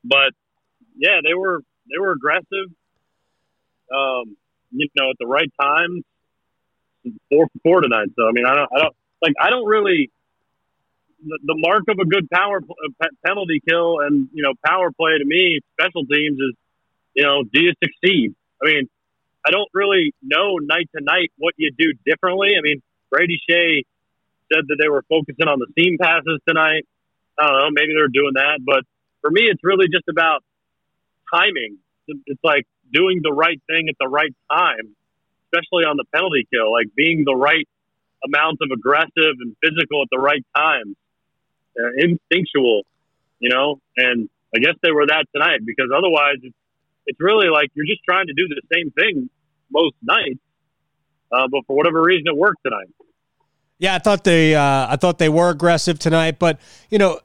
[0.04, 0.34] But
[0.96, 2.70] yeah, they were they were aggressive.
[3.92, 4.38] Um,
[4.72, 6.04] you know, at the right time.
[7.30, 8.10] Four for four tonight.
[8.16, 10.12] So I mean, I don't, I don't like, I don't really
[11.26, 15.26] the, mark of a good power uh, penalty kill and you know power play to
[15.26, 16.56] me, special teams is
[17.14, 18.36] you know do you succeed?
[18.62, 18.90] I mean,
[19.46, 22.50] I don't really know night to night what you do differently.
[22.58, 23.84] I mean, Brady Skjei
[24.52, 26.86] said that they were focusing on the seam passes tonight.
[27.40, 28.84] I don't know, maybe they're doing that, but
[29.22, 30.44] for me, it's really just about
[31.34, 31.78] timing.
[32.08, 34.96] It's like doing the right thing at the right time,
[35.48, 37.68] especially on the penalty kill, like being the right
[38.26, 40.96] amount of aggressive and physical at the right time
[41.82, 42.84] uh, instinctual,
[43.40, 43.80] you know.
[43.98, 46.56] And I guess they were that tonight because otherwise, it's,
[47.06, 49.30] it's really like you're just trying to do the same thing
[49.72, 50.40] most nights,
[51.32, 52.90] uh, but for whatever reason, it worked tonight.
[53.78, 57.20] Yeah, I thought they uh, I thought they were aggressive tonight, but you know,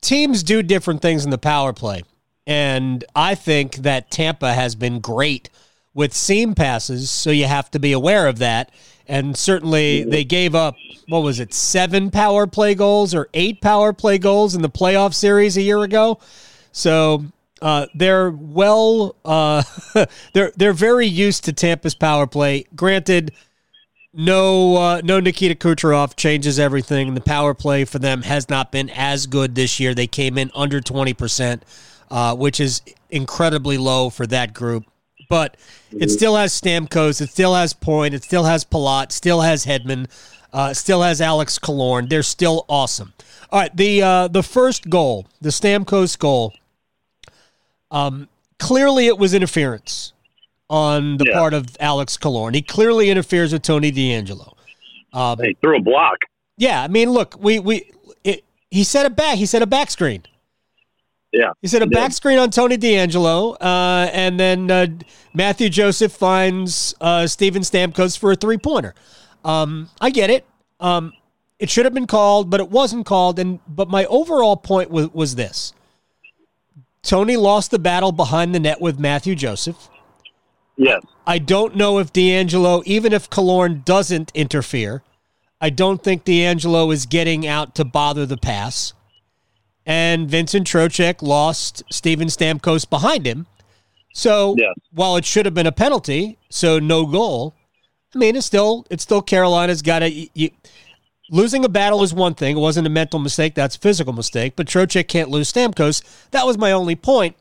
[0.00, 2.02] teams do different things in the power play,
[2.46, 5.50] and I think that Tampa has been great
[5.94, 8.72] with seam passes, so you have to be aware of that.
[9.06, 10.76] And certainly they gave up,
[11.08, 15.12] what was it, seven power play goals or eight power play goals in the playoff
[15.12, 16.18] series a year ago.
[16.72, 17.24] So
[17.60, 19.62] uh, they're well, uh,
[20.32, 22.66] they're they're very used to Tampa's power play.
[22.74, 23.32] Granted,
[24.12, 27.14] no uh, no Nikita Kucherov changes everything.
[27.14, 29.94] The power play for them has not been as good this year.
[29.94, 31.64] They came in under twenty percent,
[32.10, 34.84] uh, which is incredibly low for that group.
[35.28, 35.56] But
[35.92, 40.08] it still has Stamkos, it still has Point, it still has Palat, still has Hedman,
[40.52, 42.08] uh, still has Alex Killorn.
[42.08, 43.12] They're still awesome.
[43.50, 46.52] All right, the uh, the first goal, the Stamkos goal.
[47.90, 50.12] Um, clearly, it was interference
[50.68, 51.38] on the Yeah.
[51.38, 52.54] part of Alex Killorn.
[52.54, 54.54] He clearly interferes with Tony DeAngelo.
[55.12, 56.18] Um, He threw a block.
[56.56, 57.90] yeah, I mean, look, we we
[58.24, 59.36] it, he said a back.
[59.38, 60.22] He said a back screen.
[61.34, 61.50] Yeah.
[61.60, 64.86] He said a back screen on Tony DeAngelo, uh, and then uh,
[65.34, 68.94] Matthew Joseph finds uh, Steven Stamkos for a three pointer.
[69.44, 70.46] Um, I get it.
[70.78, 71.12] Um,
[71.58, 73.40] it should have been called, but it wasn't called.
[73.40, 75.72] And but my overall point was, was this:
[77.02, 79.88] Tony lost the battle behind the net with Matthew Joseph.
[80.76, 81.02] Yes.
[81.26, 85.02] I don't know if DeAngelo, even if Killorn doesn't interfere,
[85.60, 88.92] I don't think DeAngelo is getting out to bother the pass.
[89.86, 93.46] And Vincent Trocheck lost Steven Stamkos behind him.
[94.12, 94.74] So Yes.
[94.92, 97.54] while it should have been a penalty, so no goal,
[98.14, 100.28] I mean it's still it's still Carolina's got to
[101.30, 102.56] losing a battle is one thing.
[102.56, 104.54] It wasn't a mental mistake, that's a physical mistake.
[104.56, 106.02] But Trocheck can't lose Stamkos.
[106.30, 107.36] That was my only point.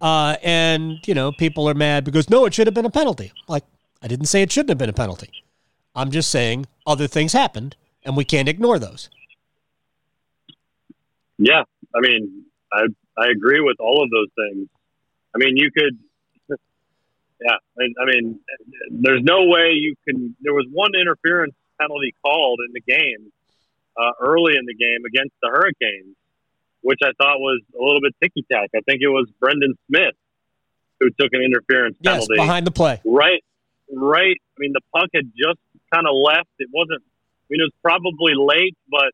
[0.00, 3.32] Uh, and you know, people are mad because no, it should have been a penalty.
[3.48, 3.64] Like
[4.02, 5.30] I didn't say it shouldn't have been a penalty.
[5.94, 9.08] I'm just saying other things happened, and we can't ignore those.
[11.38, 11.64] Yeah.
[11.94, 14.68] I mean, I I agree with all of those things.
[15.34, 15.98] I mean, you could.
[17.40, 17.54] Yeah.
[17.78, 18.40] I mean,
[18.90, 20.34] there's no way you can.
[20.40, 23.30] There was one interference penalty called in the game
[23.96, 26.16] uh, early in the game against the Hurricanes,
[26.82, 28.70] which I thought was a little bit ticky tack.
[28.74, 30.16] I think it was Brendan Smith
[30.98, 32.34] who took an interference Yes, penalty.
[32.38, 33.00] behind the play.
[33.04, 33.44] right,
[33.94, 34.34] right.
[34.36, 35.60] I mean, the puck had just
[35.94, 36.48] kind of left.
[36.58, 37.02] It wasn't.
[37.04, 39.12] I mean, it was probably late, but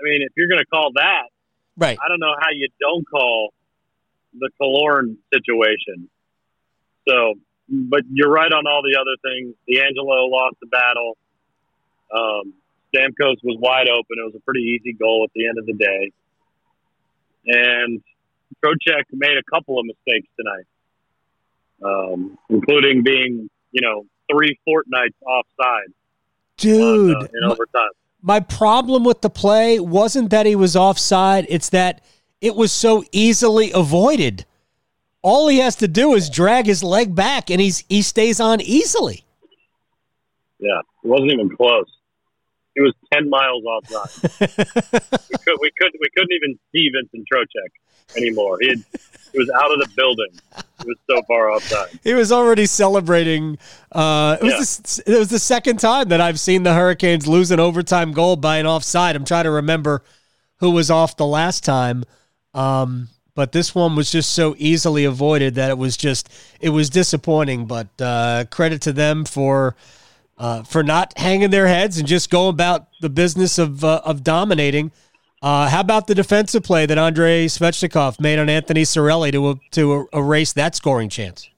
[0.00, 1.28] I mean, if you're going to call that,
[1.78, 1.96] Right.
[2.04, 3.54] I don't know how you don't call
[4.34, 6.10] the Killorn situation.
[7.08, 7.34] So,
[7.68, 9.54] but you're right on all the other things.
[9.70, 11.16] DeAngelo lost the battle.
[12.12, 12.54] Um,
[12.92, 14.16] Stamkos was wide open.
[14.18, 16.12] It was a pretty easy goal at the end of the day.
[17.46, 18.02] And
[18.64, 20.66] Trocheck made a couple of mistakes tonight,
[21.84, 25.92] um, including being, you know, three fortnights offside
[26.56, 27.90] Dude, on, uh, in overtime.
[28.20, 32.02] My problem with the play wasn't that he was offside, it's that
[32.40, 34.44] it was so easily avoided.
[35.22, 38.60] All he has to do is drag his leg back and he's he stays on
[38.60, 39.24] easily.
[40.58, 41.86] Yeah, it wasn't even close.
[42.76, 44.30] It was ten miles offside.
[44.40, 48.58] we, could, we couldn't we couldn't even see Vincent Trocheck anymore.
[48.60, 48.84] He had,
[49.32, 50.64] he was out of the building.
[50.82, 51.98] He was so far offside.
[52.04, 53.58] He was already celebrating.
[53.90, 57.50] Uh, it, was the, it was the second time that I've seen the Hurricanes lose
[57.50, 59.16] an overtime goal by an offside.
[59.16, 60.02] I'm trying to remember
[60.58, 62.04] who was off the last time.
[62.54, 66.28] Um, but this one was just so easily avoided that it was just
[66.60, 67.66] it was disappointing.
[67.66, 69.76] But uh, credit to them for
[70.38, 74.24] uh, for not hanging their heads and just going about the business of uh, of
[74.24, 74.90] dominating.
[75.40, 80.08] Uh, how about the defensive play that Andrei Svechnikov made on Anthony Cirelli to to
[80.12, 81.48] erase that scoring chance?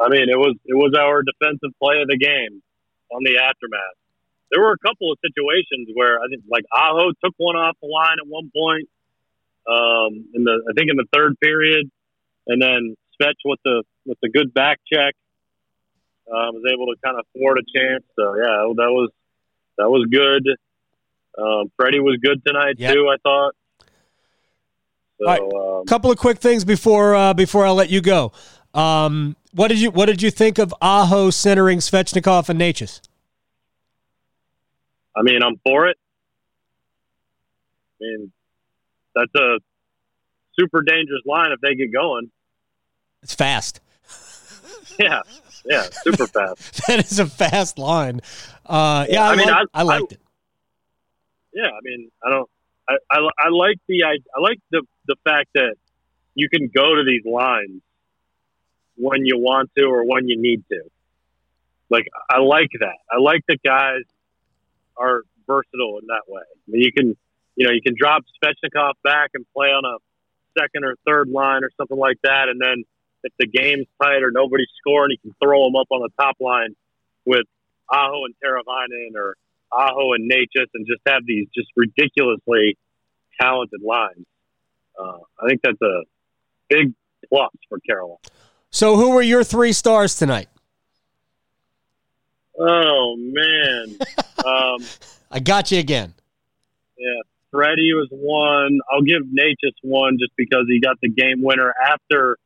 [0.00, 2.62] I mean, it was it was our defensive play of the game
[3.12, 3.96] on the aftermath.
[4.50, 7.88] There were a couple of situations where I think like Aho took one off the
[7.88, 8.88] line at one point.
[9.66, 11.90] Um, in the I think in the third period,
[12.48, 15.14] and then Svetch with the with the good back check
[16.26, 18.04] uh, was able to kind of thwart a chance.
[18.16, 19.10] So yeah, that was
[19.78, 20.42] that was good.
[21.36, 22.92] Um, Freddie was good tonight Yeah.
[22.92, 23.08] too.
[23.08, 23.54] I thought.
[25.20, 28.32] So All um, couple of quick things before uh, before I let you go.
[28.74, 33.00] Um, what did you what did you think of Aho centering Svechnikov and Necas?
[35.16, 35.96] I mean, I'm for it.
[38.00, 38.32] I mean,
[39.14, 39.58] that's a
[40.58, 42.30] super dangerous line if they get going.
[43.22, 43.80] It's fast.
[44.96, 45.20] Yeah,
[45.64, 46.82] yeah, super fast.
[46.86, 48.20] that is a fast line.
[48.64, 50.20] Uh, yeah, I, I mean, liked, I- I liked it.
[51.54, 52.50] Yeah, I mean, I don't.
[52.88, 55.76] I, I, I like the I, I like the the fact that
[56.34, 57.80] you can go to these lines
[58.96, 60.82] when you want to or when you need to.
[61.88, 62.98] Like I like that.
[63.10, 64.02] I like that guys
[64.96, 66.42] are versatile in that way.
[66.42, 67.16] I mean, you can
[67.56, 69.96] you know you can drop Svechnikov back and play on a
[70.58, 72.84] second or third line or something like that, and then
[73.22, 76.36] if the game's tight or nobody's scoring, you can throw them up on the top
[76.40, 76.74] line
[77.24, 77.46] with
[77.90, 79.36] Aho and Teravainen or
[79.76, 82.78] Aho and Necas and just have these just ridiculously
[83.40, 84.26] talented lines.
[84.98, 86.02] Uh, I think that's a
[86.68, 86.92] big
[87.28, 88.18] plus for Carolina.
[88.70, 90.48] So, who were your three stars tonight?
[92.58, 93.98] Oh man,
[94.44, 94.86] um,
[95.30, 96.14] I got you again.
[96.96, 98.78] yeah, Freddie was one.
[98.92, 102.38] I'll give Necas one just because he got the game winner after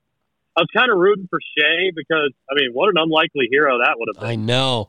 [0.56, 3.94] I was kind of rooting for Skjei because I mean, what an unlikely hero that
[3.96, 4.30] would have been.
[4.30, 4.88] I know.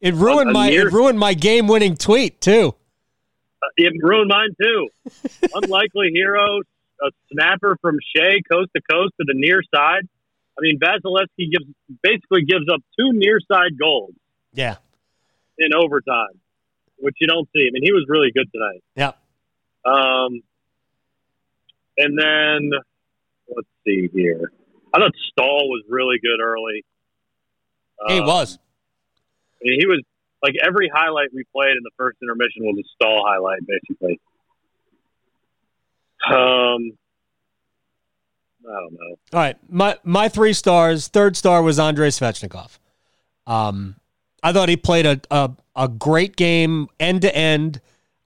[0.00, 2.74] It ruined A- a my near- it ruined my game winning tweet too.
[3.62, 4.88] Uh, It ruined mine too.
[5.54, 6.60] unlikely hero,
[7.02, 10.02] a snapper from Skjei coast to coast to the near side.
[10.58, 11.66] I mean, Vasilevskiy gives
[12.02, 14.14] basically gives up two near side goals
[14.54, 14.76] Yeah.
[15.58, 16.40] in overtime,
[16.98, 17.66] which you don't see.
[17.66, 18.82] I mean, he was really good tonight.
[18.94, 19.12] Yeah.
[19.84, 20.42] Um,
[21.98, 22.70] and then
[23.54, 24.50] let's see here.
[24.94, 26.84] I thought Staal was really good early.
[28.08, 28.58] He Um, was.
[29.60, 30.02] I mean, he was
[30.42, 34.20] like every highlight we played in the first intermission was a Staal highlight, basically.
[36.28, 36.92] Um,
[38.68, 39.16] I don't know.
[39.32, 39.56] All right.
[39.68, 41.08] My my three stars.
[41.08, 42.78] Third star was Andrei Svechnikov.
[43.46, 43.96] Um,
[44.42, 47.80] I thought he played a a, a great game end to end.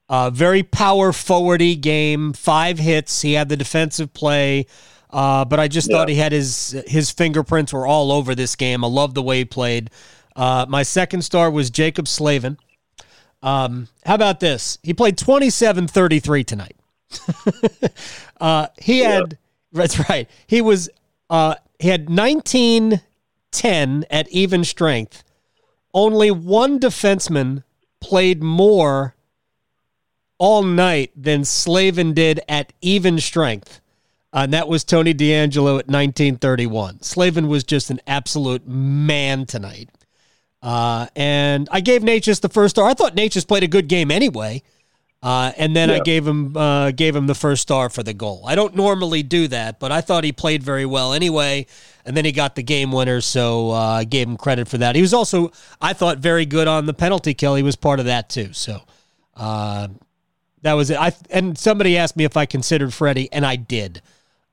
[0.09, 2.33] Uh, very power forwardy game.
[2.33, 3.21] Five hits.
[3.21, 4.65] He had the defensive play.
[5.09, 5.97] Uh, but I just Yeah.
[5.97, 8.83] thought he had his his fingerprints were all over this game.
[8.83, 9.89] I love the way he played.
[10.35, 12.57] Uh, my second star was Jaccob Slavin.
[13.43, 14.77] Um, how about this?
[14.83, 16.75] He played 27-33 tonight.
[18.41, 19.37] uh, he had
[19.73, 20.29] that's right.
[20.47, 20.89] He was
[21.29, 25.23] uh, he had 19-10 at even strength.
[25.93, 27.63] Only one defenseman
[27.99, 29.15] played more
[30.37, 33.81] all night than Slavin did at even strength.
[34.33, 37.01] Uh, and that was Tony DeAngelo at 1931.
[37.01, 39.89] Slavin was just an absolute man tonight.
[40.61, 42.87] Uh, and I gave Necas the first star.
[42.87, 44.63] I thought Necas played a good game anyway.
[45.23, 48.43] Uh, and then I gave him uh, gave him the first star for the goal.
[48.47, 51.67] I don't normally do that, but I thought he played very well anyway.
[52.05, 54.95] And then he got the game winner, so uh, I gave him credit for that.
[54.95, 57.53] He was also, I thought, very good on the penalty kill.
[57.53, 58.51] He was part of that too.
[58.53, 58.81] So
[59.35, 59.89] uh,
[60.63, 60.97] that was it.
[60.99, 64.01] I and somebody asked me if I considered Freddie, and I did.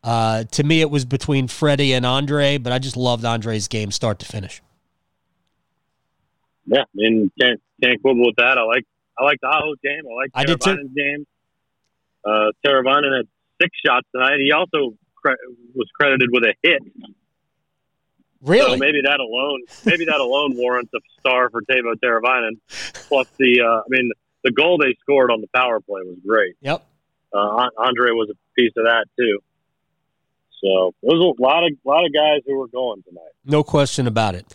[0.04, 3.90] Uh, to me, it was between Freddie and Andre, but I just loved Andre's game,
[3.90, 4.61] start to finish.
[6.68, 8.58] Yeah, I mean, can't can't quibble with that.
[8.58, 8.84] I like
[9.18, 10.02] I like the Aho game.
[10.10, 10.70] I like I did too.
[10.70, 11.26] Teravainen's game.
[12.24, 13.28] Uh, Teravainen had
[13.60, 14.38] six shots tonight.
[14.38, 15.40] He also cre-
[15.74, 16.82] was credited with a hit.
[18.42, 18.72] Really?
[18.72, 22.58] So maybe that alone, maybe that alone warrants a star for Teuvo Teravainen.
[23.08, 24.12] Plus the, uh, I mean,
[24.44, 26.54] the goal they scored on the power play was great.
[26.60, 26.84] yep.
[27.32, 29.40] Uh, Andre was a piece of that too.
[30.62, 33.32] So there was a lot of lot of guys who were going tonight.
[33.44, 34.46] No question about it.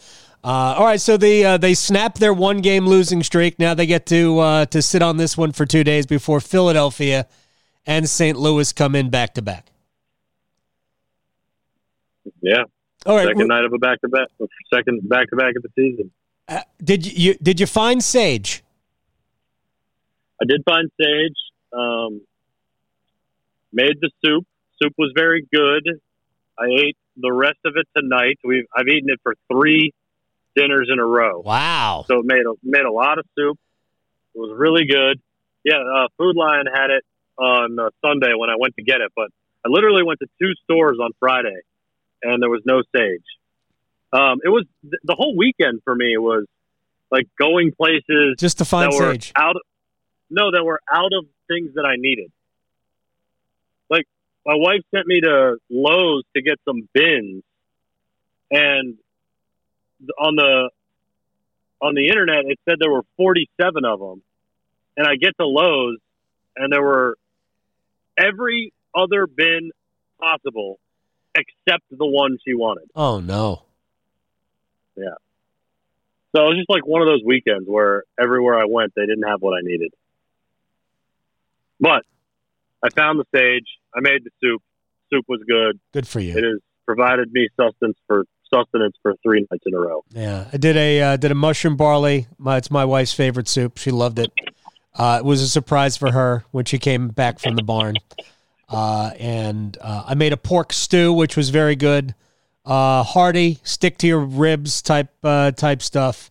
[0.44, 3.58] Uh, all right, so they uh, they snapped their one game losing streak.
[3.60, 7.28] Now they get to uh, to sit on this one for two days before Philadelphia
[7.86, 8.38] and St.
[8.38, 9.68] Louis come in back to back.
[12.42, 12.64] Yeah,
[13.06, 14.28] All right, second night of a back to back,
[14.74, 16.12] second back to back of the season.
[16.50, 18.64] uh, did you, you did you find Sage?
[20.42, 21.38] I did find Sage.
[21.72, 22.22] Um,
[23.72, 24.46] made the soup.
[24.82, 26.02] Soup was very good.
[26.60, 28.40] I ate the rest of it tonight.
[28.44, 29.94] We've I've eaten it for three
[30.56, 31.42] dinners in a row.
[31.42, 32.06] Wow.
[32.08, 33.58] So it made a made a lot of soup.
[34.36, 35.22] It was really good.
[35.64, 37.04] Yeah, uh, Food Lion had it
[37.38, 39.30] on uh, Sunday when I went to get it, but
[39.66, 41.62] I literally went to two stores on Friday,
[42.22, 43.24] and there was no sage.
[44.12, 46.46] Um, it was th- the whole weekend for me was
[47.10, 49.32] like going places Just to find Sage.
[49.36, 49.56] out.
[50.30, 52.32] No, that were out of things that I needed.
[53.90, 54.06] Like
[54.46, 57.44] my wife sent me to Lowe's to get some bins,
[58.52, 58.98] and th-
[60.20, 60.70] on the
[61.82, 64.22] on the internet it said there were 47 of them,
[64.98, 66.00] and I get to Lowe's
[66.56, 67.18] and there were
[68.18, 69.72] every other bin
[70.20, 70.80] possible
[71.36, 72.90] except the one she wanted.
[72.96, 73.64] Oh no.
[74.96, 75.16] Yeah.
[76.36, 79.28] So it was just like one of those weekends where everywhere I went, they didn't
[79.28, 79.94] have what I needed.
[81.80, 82.04] But
[82.84, 83.68] I found the sage.
[83.94, 84.62] I made the soup.
[85.12, 85.80] Soup was good.
[85.92, 86.36] Good for you.
[86.38, 90.04] It has provided me sustenance for sustenance for three nights in a row.
[90.12, 92.28] Yeah, I did a uh, did a mushroom barley.
[92.38, 93.78] My, it's my wife's favorite soup.
[93.78, 94.32] She loved it.
[94.96, 97.96] Uh, it was a surprise for her when she came back from the barn.
[98.70, 102.14] Uh, and uh, I made a pork stew, which was very good.
[102.66, 106.30] Uh, hearty, stick to your ribs type uh, type stuff.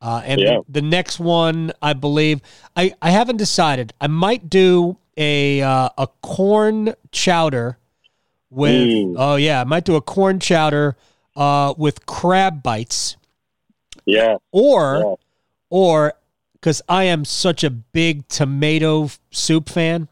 [0.00, 0.58] Uh, and Yeah.
[0.66, 2.40] the, the next one, I believe,
[2.76, 3.92] I, I haven't decided.
[4.00, 7.78] I might do a uh, a corn chowder
[8.50, 8.88] with.
[8.88, 9.14] Mm.
[9.16, 10.96] Oh yeah, I might do a corn chowder
[11.36, 13.16] uh, with crab bites
[14.04, 14.36] Yeah.
[14.50, 15.14] or Yeah.
[15.70, 16.14] or
[16.54, 20.08] because I am such a big tomato soup fan,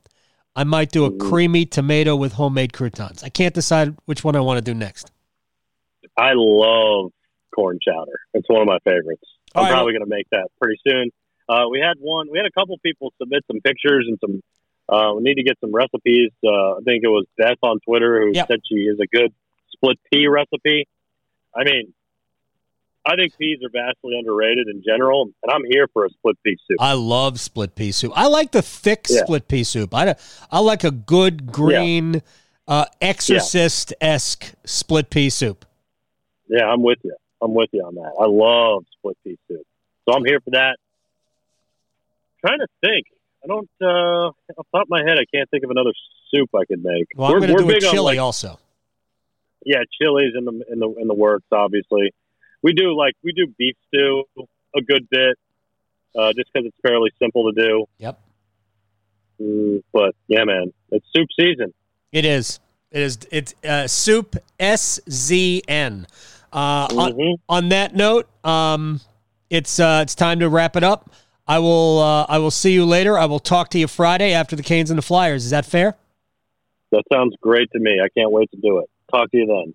[0.56, 1.28] I might do a Mm-hmm.
[1.30, 3.22] creamy tomato with homemade croutons.
[3.22, 5.12] I can't decide which one I want to do next.
[6.16, 7.12] I love
[7.54, 8.18] corn chowder.
[8.34, 9.22] It's one of my favorites.
[9.54, 11.10] All I'm right, probably going to make that pretty soon.
[11.48, 12.28] Uh, we had one.
[12.30, 14.42] We had a couple people submit some pictures and some.
[14.88, 16.30] Uh, we need to get some recipes.
[16.44, 18.48] Uh, I think it was Beth on Twitter who Yep.
[18.48, 19.32] said she is a good
[19.70, 20.86] split pea recipe.
[21.54, 21.92] I mean,
[23.06, 26.56] I think peas are vastly underrated in general, and I'm here for a split pea
[26.68, 26.76] soup.
[26.80, 28.12] I love split pea soup.
[28.14, 29.24] I like the thick Yeah.
[29.24, 29.94] split pea soup.
[29.94, 30.14] I,
[30.50, 32.22] I like a good green,
[32.68, 35.64] uh, exorcist esque split pea soup.
[36.48, 37.16] Yeah, I'm with you.
[37.40, 38.12] I'm with you on that.
[38.20, 39.66] I love split pea soup,
[40.06, 40.76] so I'm here for that.
[42.44, 43.06] trying to think.
[43.42, 43.70] I don't.
[43.80, 45.92] Uh, off the top of my head, I can't think of another
[46.30, 47.06] soup I could make.
[47.16, 48.58] Well, I'm we're going to do a chili like, also.
[49.64, 51.46] Yeah, chilies in the in the in the works.
[51.52, 52.12] Obviously,
[52.62, 54.24] we do like we do beef stew
[54.76, 55.38] a good bit,
[56.16, 57.86] uh, just because it's fairly simple to do.
[57.98, 58.20] Yep.
[59.40, 61.72] Mm, but yeah, man, it's soup season.
[62.12, 62.60] It is.
[62.90, 63.18] It is.
[63.30, 66.06] It's uh, soup S Z N.
[66.52, 67.34] Uh, on, Mhm.
[67.48, 69.00] on that note, um,
[69.48, 71.10] it's uh, it's time to wrap it up.
[71.46, 73.18] I will uh, I will see you later.
[73.18, 75.44] I will talk to you Friday after the Canes and the Flyers.
[75.44, 75.96] Is that fair?
[76.92, 78.00] That sounds great to me.
[78.02, 78.90] I can't wait to do it.
[79.10, 79.74] Talk to you then.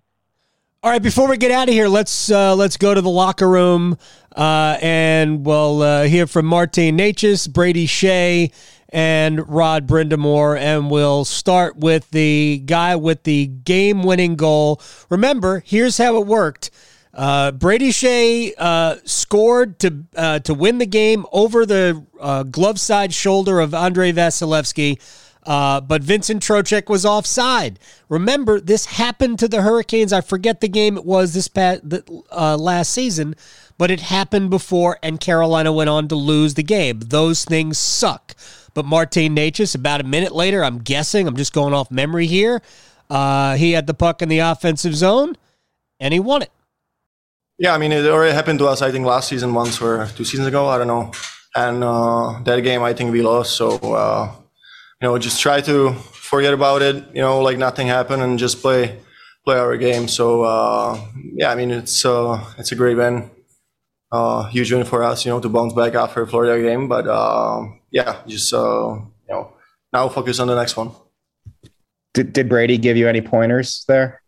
[0.82, 3.48] All right, before we get out of here, let's uh, let's go to the locker
[3.48, 3.98] room
[4.36, 8.52] uh, and we'll uh, hear from Martin Necas, Brady Skjei,
[8.90, 14.80] and Rod Brind'Amour, and we'll start with the guy with the game-winning goal.
[15.08, 16.70] Remember, here's how it worked.
[17.12, 22.04] Uh, Brady Skjei uh, scored to uh, to win the game over the
[22.52, 25.00] glove side shoulder of Andrei Vasilevskiy.
[25.46, 27.78] Uh, but Vincent Trocheck was offside.
[28.08, 30.12] Remember, this happened to the Hurricanes.
[30.12, 31.82] I forget the game it was this past
[32.32, 33.36] uh, last season,
[33.78, 36.98] but it happened before, and Carolina went on to lose the game.
[36.98, 38.34] Those things suck.
[38.74, 42.60] But Martin Necas, about a minute later, I'm guessing, I'm just going off memory here.
[43.08, 45.36] Uh, he had the puck in the offensive zone,
[46.00, 46.50] and he won it.
[47.58, 50.24] Yeah, I mean, it already happened to us, I think, last season once or two
[50.24, 50.66] seasons ago.
[50.66, 51.12] I don't know.
[51.54, 53.56] And uh, that game, I think we lost.
[53.56, 54.32] So, uh,
[55.00, 58.62] you know, just try to forget about it, you know, like nothing happened and just
[58.62, 58.98] play
[59.44, 60.08] play our game.
[60.08, 61.00] So, uh,
[61.34, 63.30] yeah, I mean, it's uh, it's a great win.
[64.10, 66.88] Uh, huge win for us, you know, to bounce back after a Florida game.
[66.88, 69.52] But, uh, yeah, just, uh, you know,
[69.92, 70.92] now focus on the next one.
[72.14, 74.22] Did, did Brady give you any pointers there?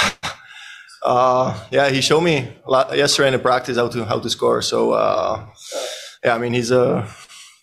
[1.06, 4.28] Uh, yeah, he showed me a lot yesterday in the practice how to how to
[4.28, 4.60] score.
[4.60, 5.46] So uh,
[6.24, 7.08] yeah, I mean he's a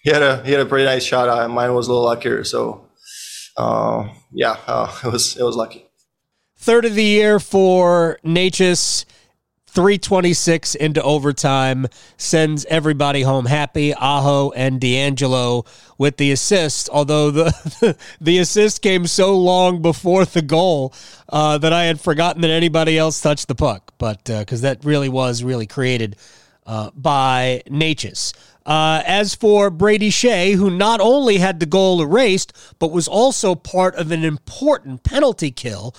[0.03, 1.29] he had a he had a pretty nice shot.
[1.29, 2.43] Uh, mine was a little luckier.
[2.43, 2.89] So
[3.57, 5.87] uh, yeah, uh, it was it was lucky.
[6.57, 9.05] Third of the year for Necas.
[9.65, 13.91] 326 into overtime sends everybody home happy.
[13.91, 15.65] Aho and DeAngelo
[15.97, 20.93] with the assist, although the the assist came so long before the goal
[21.27, 23.95] uh, that I had forgotten that anybody else touched the puck.
[23.97, 26.17] But because that really was really created
[26.67, 28.33] uh, by Necas.
[28.65, 33.55] Uh, as for Brady Skjei, who not only had the goal erased, but was also
[33.55, 35.93] part of an important penalty kill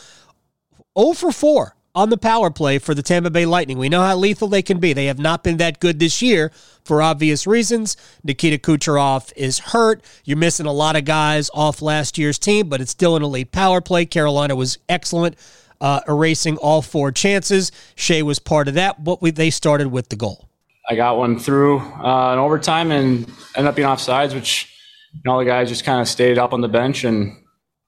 [0.99, 3.79] 0 for 4 on the power play for the Tampa Bay Lightning.
[3.79, 4.93] We know how lethal they can be.
[4.93, 6.51] They have not been that good this year
[6.85, 7.97] for obvious reasons.
[8.25, 10.03] Nikita Kucherov is hurt.
[10.25, 13.53] You're missing a lot of guys off last year's team, but it's still an elite
[13.53, 14.07] power play.
[14.07, 15.37] Carolina was excellent,
[15.81, 17.71] uh, erasing all four chances.
[17.97, 20.49] Skjei was part of that, but we, they started with the goal.
[20.89, 23.27] I got one through uh, in overtime and
[23.57, 24.71] ended up being offsides, which
[25.15, 27.37] you know, all the guys just kind of stayed up on the bench and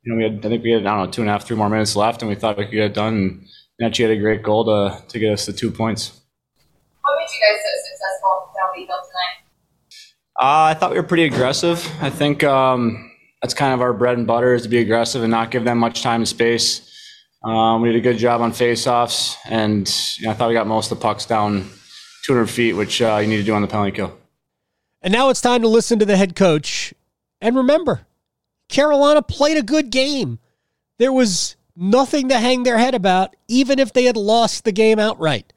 [0.02, 1.44] you know we had I think we had I don't know two and a half
[1.44, 3.14] three more minutes left and we thought we could get it done.
[3.14, 6.20] And Netchi had a great goal to to get us the two points.
[7.02, 9.46] What made you guys so successful down the hill tonight?
[10.38, 11.86] Uh, I thought we were pretty aggressive.
[12.00, 13.10] I think um,
[13.42, 15.78] that's kind of our bread and butter is to be aggressive and not give them
[15.78, 16.92] much time and space.
[17.44, 19.88] Um, we did a good job on faceoffs, and
[20.18, 21.70] you know, I thought we got most of the pucks down
[22.26, 24.18] 200 feet, which uh, you need to do on the penalty kill.
[25.00, 26.92] And now it's time to listen to the head coach.
[27.40, 28.06] And remember,
[28.68, 30.40] Carolina played a good game.
[30.98, 34.98] There was nothing to hang their head about, even if they had lost the game
[34.98, 35.52] outright.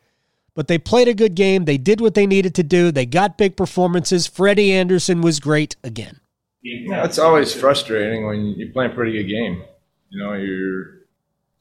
[0.53, 1.65] But they played a good game.
[1.65, 2.91] They did what they needed to do.
[2.91, 4.27] They got big performances.
[4.27, 6.19] Freddie Andersen was great again.
[6.61, 9.63] Yeah, it's always frustrating when you play a pretty good game.
[10.09, 11.05] You know, you're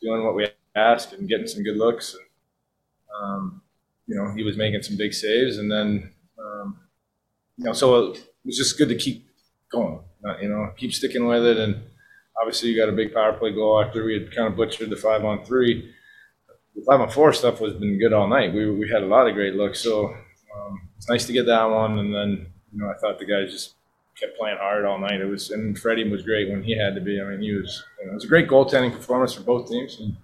[0.02, 2.14] doing what we asked and getting some good looks.
[2.14, 2.22] And,
[3.22, 3.62] um,
[4.08, 6.78] you know, he was making some big saves, and then, um,
[7.58, 9.28] you know, so it was just good to keep
[9.70, 10.00] going.
[10.40, 11.80] You know, keep sticking with it, and
[12.40, 14.96] obviously you got a big power play goal after we had kind of butchered the
[14.96, 15.94] five on three.
[16.74, 18.52] The five on four stuff was been good all night.
[18.54, 21.64] We we had a lot of great looks, so um, it's nice to get that
[21.64, 21.98] one.
[21.98, 23.74] And then you know, I thought the guys just
[24.18, 25.20] kept playing hard all night.
[25.20, 27.20] It was and Freddie was great when he had to be.
[27.20, 27.84] I mean, he was.
[28.00, 30.16] You know, it was a great goaltending performance for both teams, and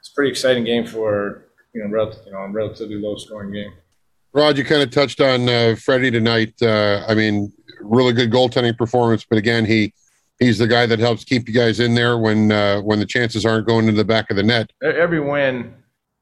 [0.00, 3.52] it's a pretty exciting game for you know, rel- you know, a relatively low scoring
[3.52, 3.72] game.
[4.32, 6.54] Rod, you kind of touched on uh, Freddie tonight.
[6.60, 9.92] Uh, I mean, really good goaltending performance, but again, he
[10.38, 13.44] he's the guy that helps keep you guys in there when uh, when the chances
[13.44, 14.70] aren't going to the back of the net.
[14.82, 15.74] Every win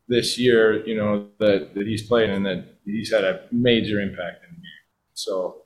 [0.09, 4.45] this year, you know, that, that he's played and that he's had a major impact
[4.45, 4.87] in the game.
[5.15, 5.63] So,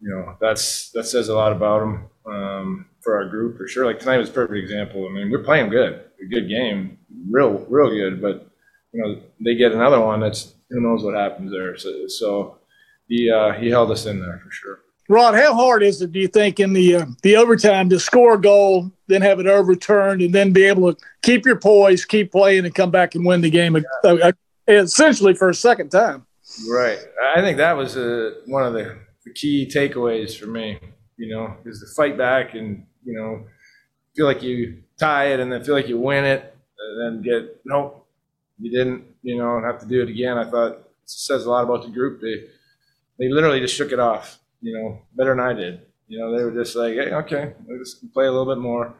[0.00, 3.86] you know, that's that says a lot about him um, for our group for sure.
[3.86, 5.06] Like tonight was a perfect example.
[5.06, 6.98] I mean, we're playing good, a good game,
[7.30, 8.22] real, real good.
[8.22, 8.50] But
[8.92, 10.20] you know, they get another one.
[10.20, 11.76] That's who knows what happens there.
[11.76, 12.58] So, so
[13.08, 14.78] he uh, he held us in there for sure.
[15.08, 18.34] Rod, how hard is it, do you think, in the uh, the overtime to score
[18.34, 22.32] a goal, then have it overturned, and then be able to keep your poise, keep
[22.32, 24.32] playing, and come back and win the game uh, uh,
[24.68, 26.24] essentially for a second time?
[26.70, 26.98] Right.
[27.34, 30.78] I think that was uh, one of the, the key takeaways for me.
[31.16, 33.44] You know, is to fight back and you know
[34.16, 37.60] feel like you tie it and then feel like you win it, and then get
[37.66, 38.01] nope,
[38.62, 39.04] you didn't.
[39.22, 40.38] You know, have to do it again.
[40.38, 42.20] I thought it says a lot about the group.
[42.20, 42.44] They
[43.18, 45.82] they literally just shook it off you know, better than I did.
[46.08, 48.94] You know, they were just like, hey, okay, let's play a little bit more.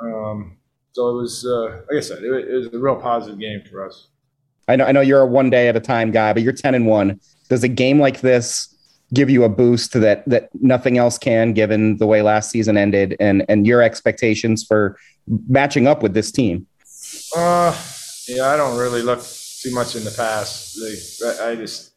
[0.00, 0.58] Um,
[0.92, 3.84] so it was, uh, like I said, it, it, was a real positive game for
[3.86, 4.08] us.
[4.68, 6.74] I know, I know you're a one day at a time guy, but you're 10
[6.74, 7.20] and one.
[7.48, 8.74] Does a game like this
[9.14, 13.16] give you a boost that, that nothing else can, given the way last season ended
[13.18, 14.98] and, and your expectations for
[15.48, 16.66] matching up with this team?
[17.34, 17.72] Uh,
[18.28, 20.78] yeah, I don't really look too much in the past.
[20.80, 21.92] Like, I, I just,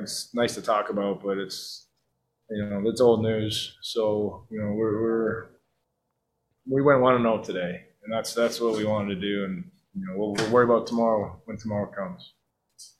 [0.00, 1.88] it's nice to talk about, but it's,
[2.50, 3.76] you know, that's old news.
[3.80, 5.46] So, you know, we're, we're
[6.68, 9.44] we went one and zero oh today, and that's that's what we wanted to do.
[9.44, 12.34] And you know, we'll, we'll worry about tomorrow when tomorrow comes.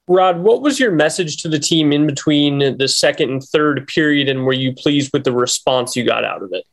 [0.08, 4.28] Rod, what was your message to the team in between the second and third period,
[4.28, 6.64] and were you pleased with the response you got out of it?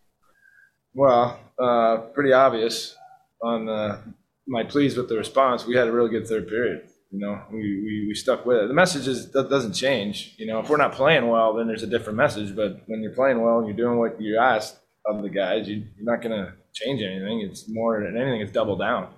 [0.94, 2.96] Well, uh, pretty obvious.
[3.42, 4.02] On uh,
[4.48, 6.90] my pleased with the response, we had a really good third period.
[7.12, 8.68] You know, we, we, we stuck with it.
[8.68, 10.36] The message is that doesn't change.
[10.38, 12.56] You know, if we're not playing well, then there's a different message.
[12.56, 15.86] But when you're playing well and you're doing what you asked of the guys, you,
[15.96, 17.42] you're not going to change anything.
[17.42, 18.42] It's more than anything.
[18.42, 19.14] It's double down,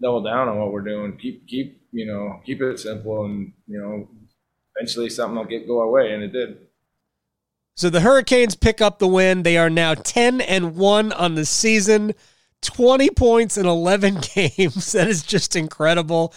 [0.00, 1.16] double down on what we're doing.
[1.16, 4.08] Keep keep you know keep it simple, and you know
[4.76, 6.58] eventually something will get go our way, and it did.
[7.76, 9.42] So the Hurricanes pick up the win.
[9.42, 12.14] They are now ten and one on the season.
[12.62, 14.92] 20 points in 11 games.
[14.92, 16.32] That is just incredible.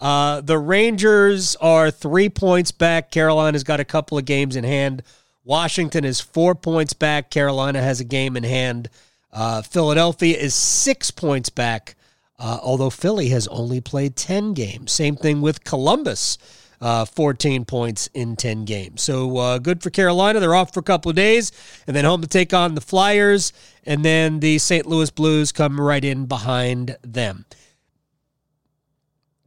[0.00, 3.10] Uh, the Rangers are three points back.
[3.10, 5.02] Carolina's got a couple of games in hand.
[5.44, 7.30] Washington is four points back.
[7.30, 8.90] Carolina has a game in hand.
[9.32, 11.94] Uh, Philadelphia is six points back,
[12.38, 14.92] uh, although Philly has only played 10 games.
[14.92, 16.38] Same thing with Columbus,
[16.80, 19.02] uh, 14 points in 10 games.
[19.02, 20.40] So uh, good for Carolina.
[20.40, 21.52] They're off for a couple of days
[21.86, 23.52] and then home to take on the Flyers.
[23.84, 24.86] And then the St.
[24.86, 27.46] Louis Blues come right in behind them.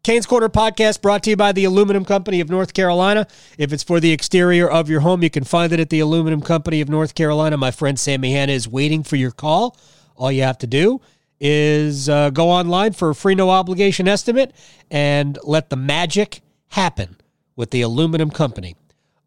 [0.02, 3.28] Canes Corner podcast brought to you by the Aluminum Company of North Carolina.
[3.58, 6.42] If it's for the exterior of your home, you can find it at the Aluminum
[6.42, 7.58] Company of North Carolina.
[7.58, 9.78] My friend Sammy Hanna is waiting for your call.
[10.16, 11.02] All you have to do
[11.40, 14.54] is uh, go online for a free no obligation estimate
[14.90, 17.18] and let the magic happen
[17.60, 18.78] with the Aluminum Company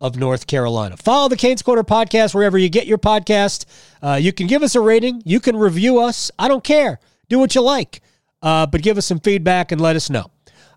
[0.00, 0.96] of North Carolina.
[0.96, 3.66] Follow the Canes Corner podcast wherever you get your podcast.
[4.02, 5.20] Uh, you can give us a rating.
[5.26, 6.30] You can review us.
[6.38, 6.98] I don't care.
[7.28, 8.00] Do what you like.
[8.40, 10.30] Uh, but give us some feedback and let us know.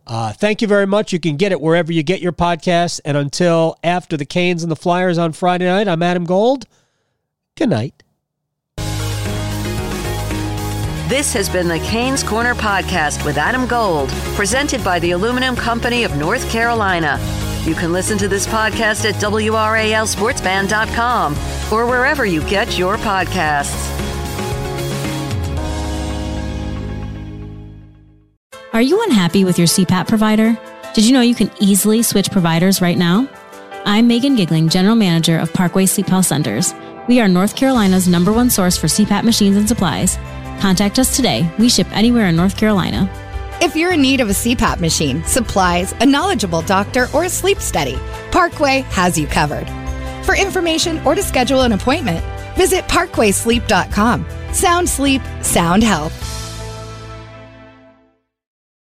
[0.05, 1.13] Uh, thank you very much.
[1.13, 2.99] You can get it wherever you get your podcast.
[3.05, 6.65] And until after the Canes and the Flyers on Friday night, I'm Adam Gold.
[7.55, 8.03] Good night.
[11.07, 16.03] This has been the Canes Corner Podcast with Adam Gold, presented by the Aluminum Company
[16.03, 17.19] of North Carolina.
[17.63, 21.33] You can listen to this podcast at WRALSportsFan.com
[21.71, 23.91] or wherever you get your podcasts.
[28.73, 30.57] Are you unhappy with your CPAP provider?
[30.95, 33.29] Did you know you can easily switch providers right now?
[33.85, 36.73] I'm Megan Gigling, General Manager of Parkway Sleep Health Centers.
[37.07, 40.17] We are North Carolina's number one source for CPAP machines and supplies.
[40.59, 41.49] Contact us today.
[41.59, 43.09] We ship anywhere in North Carolina.
[43.61, 47.59] If you're in need of a CPAP machine, supplies, a knowledgeable doctor, or a sleep
[47.59, 47.97] study,
[48.31, 49.67] Parkway has you covered.
[50.25, 52.23] For information or to schedule an appointment,
[52.55, 54.25] visit parkwaysleep.com.
[54.51, 56.44] Sound sleep, sound health.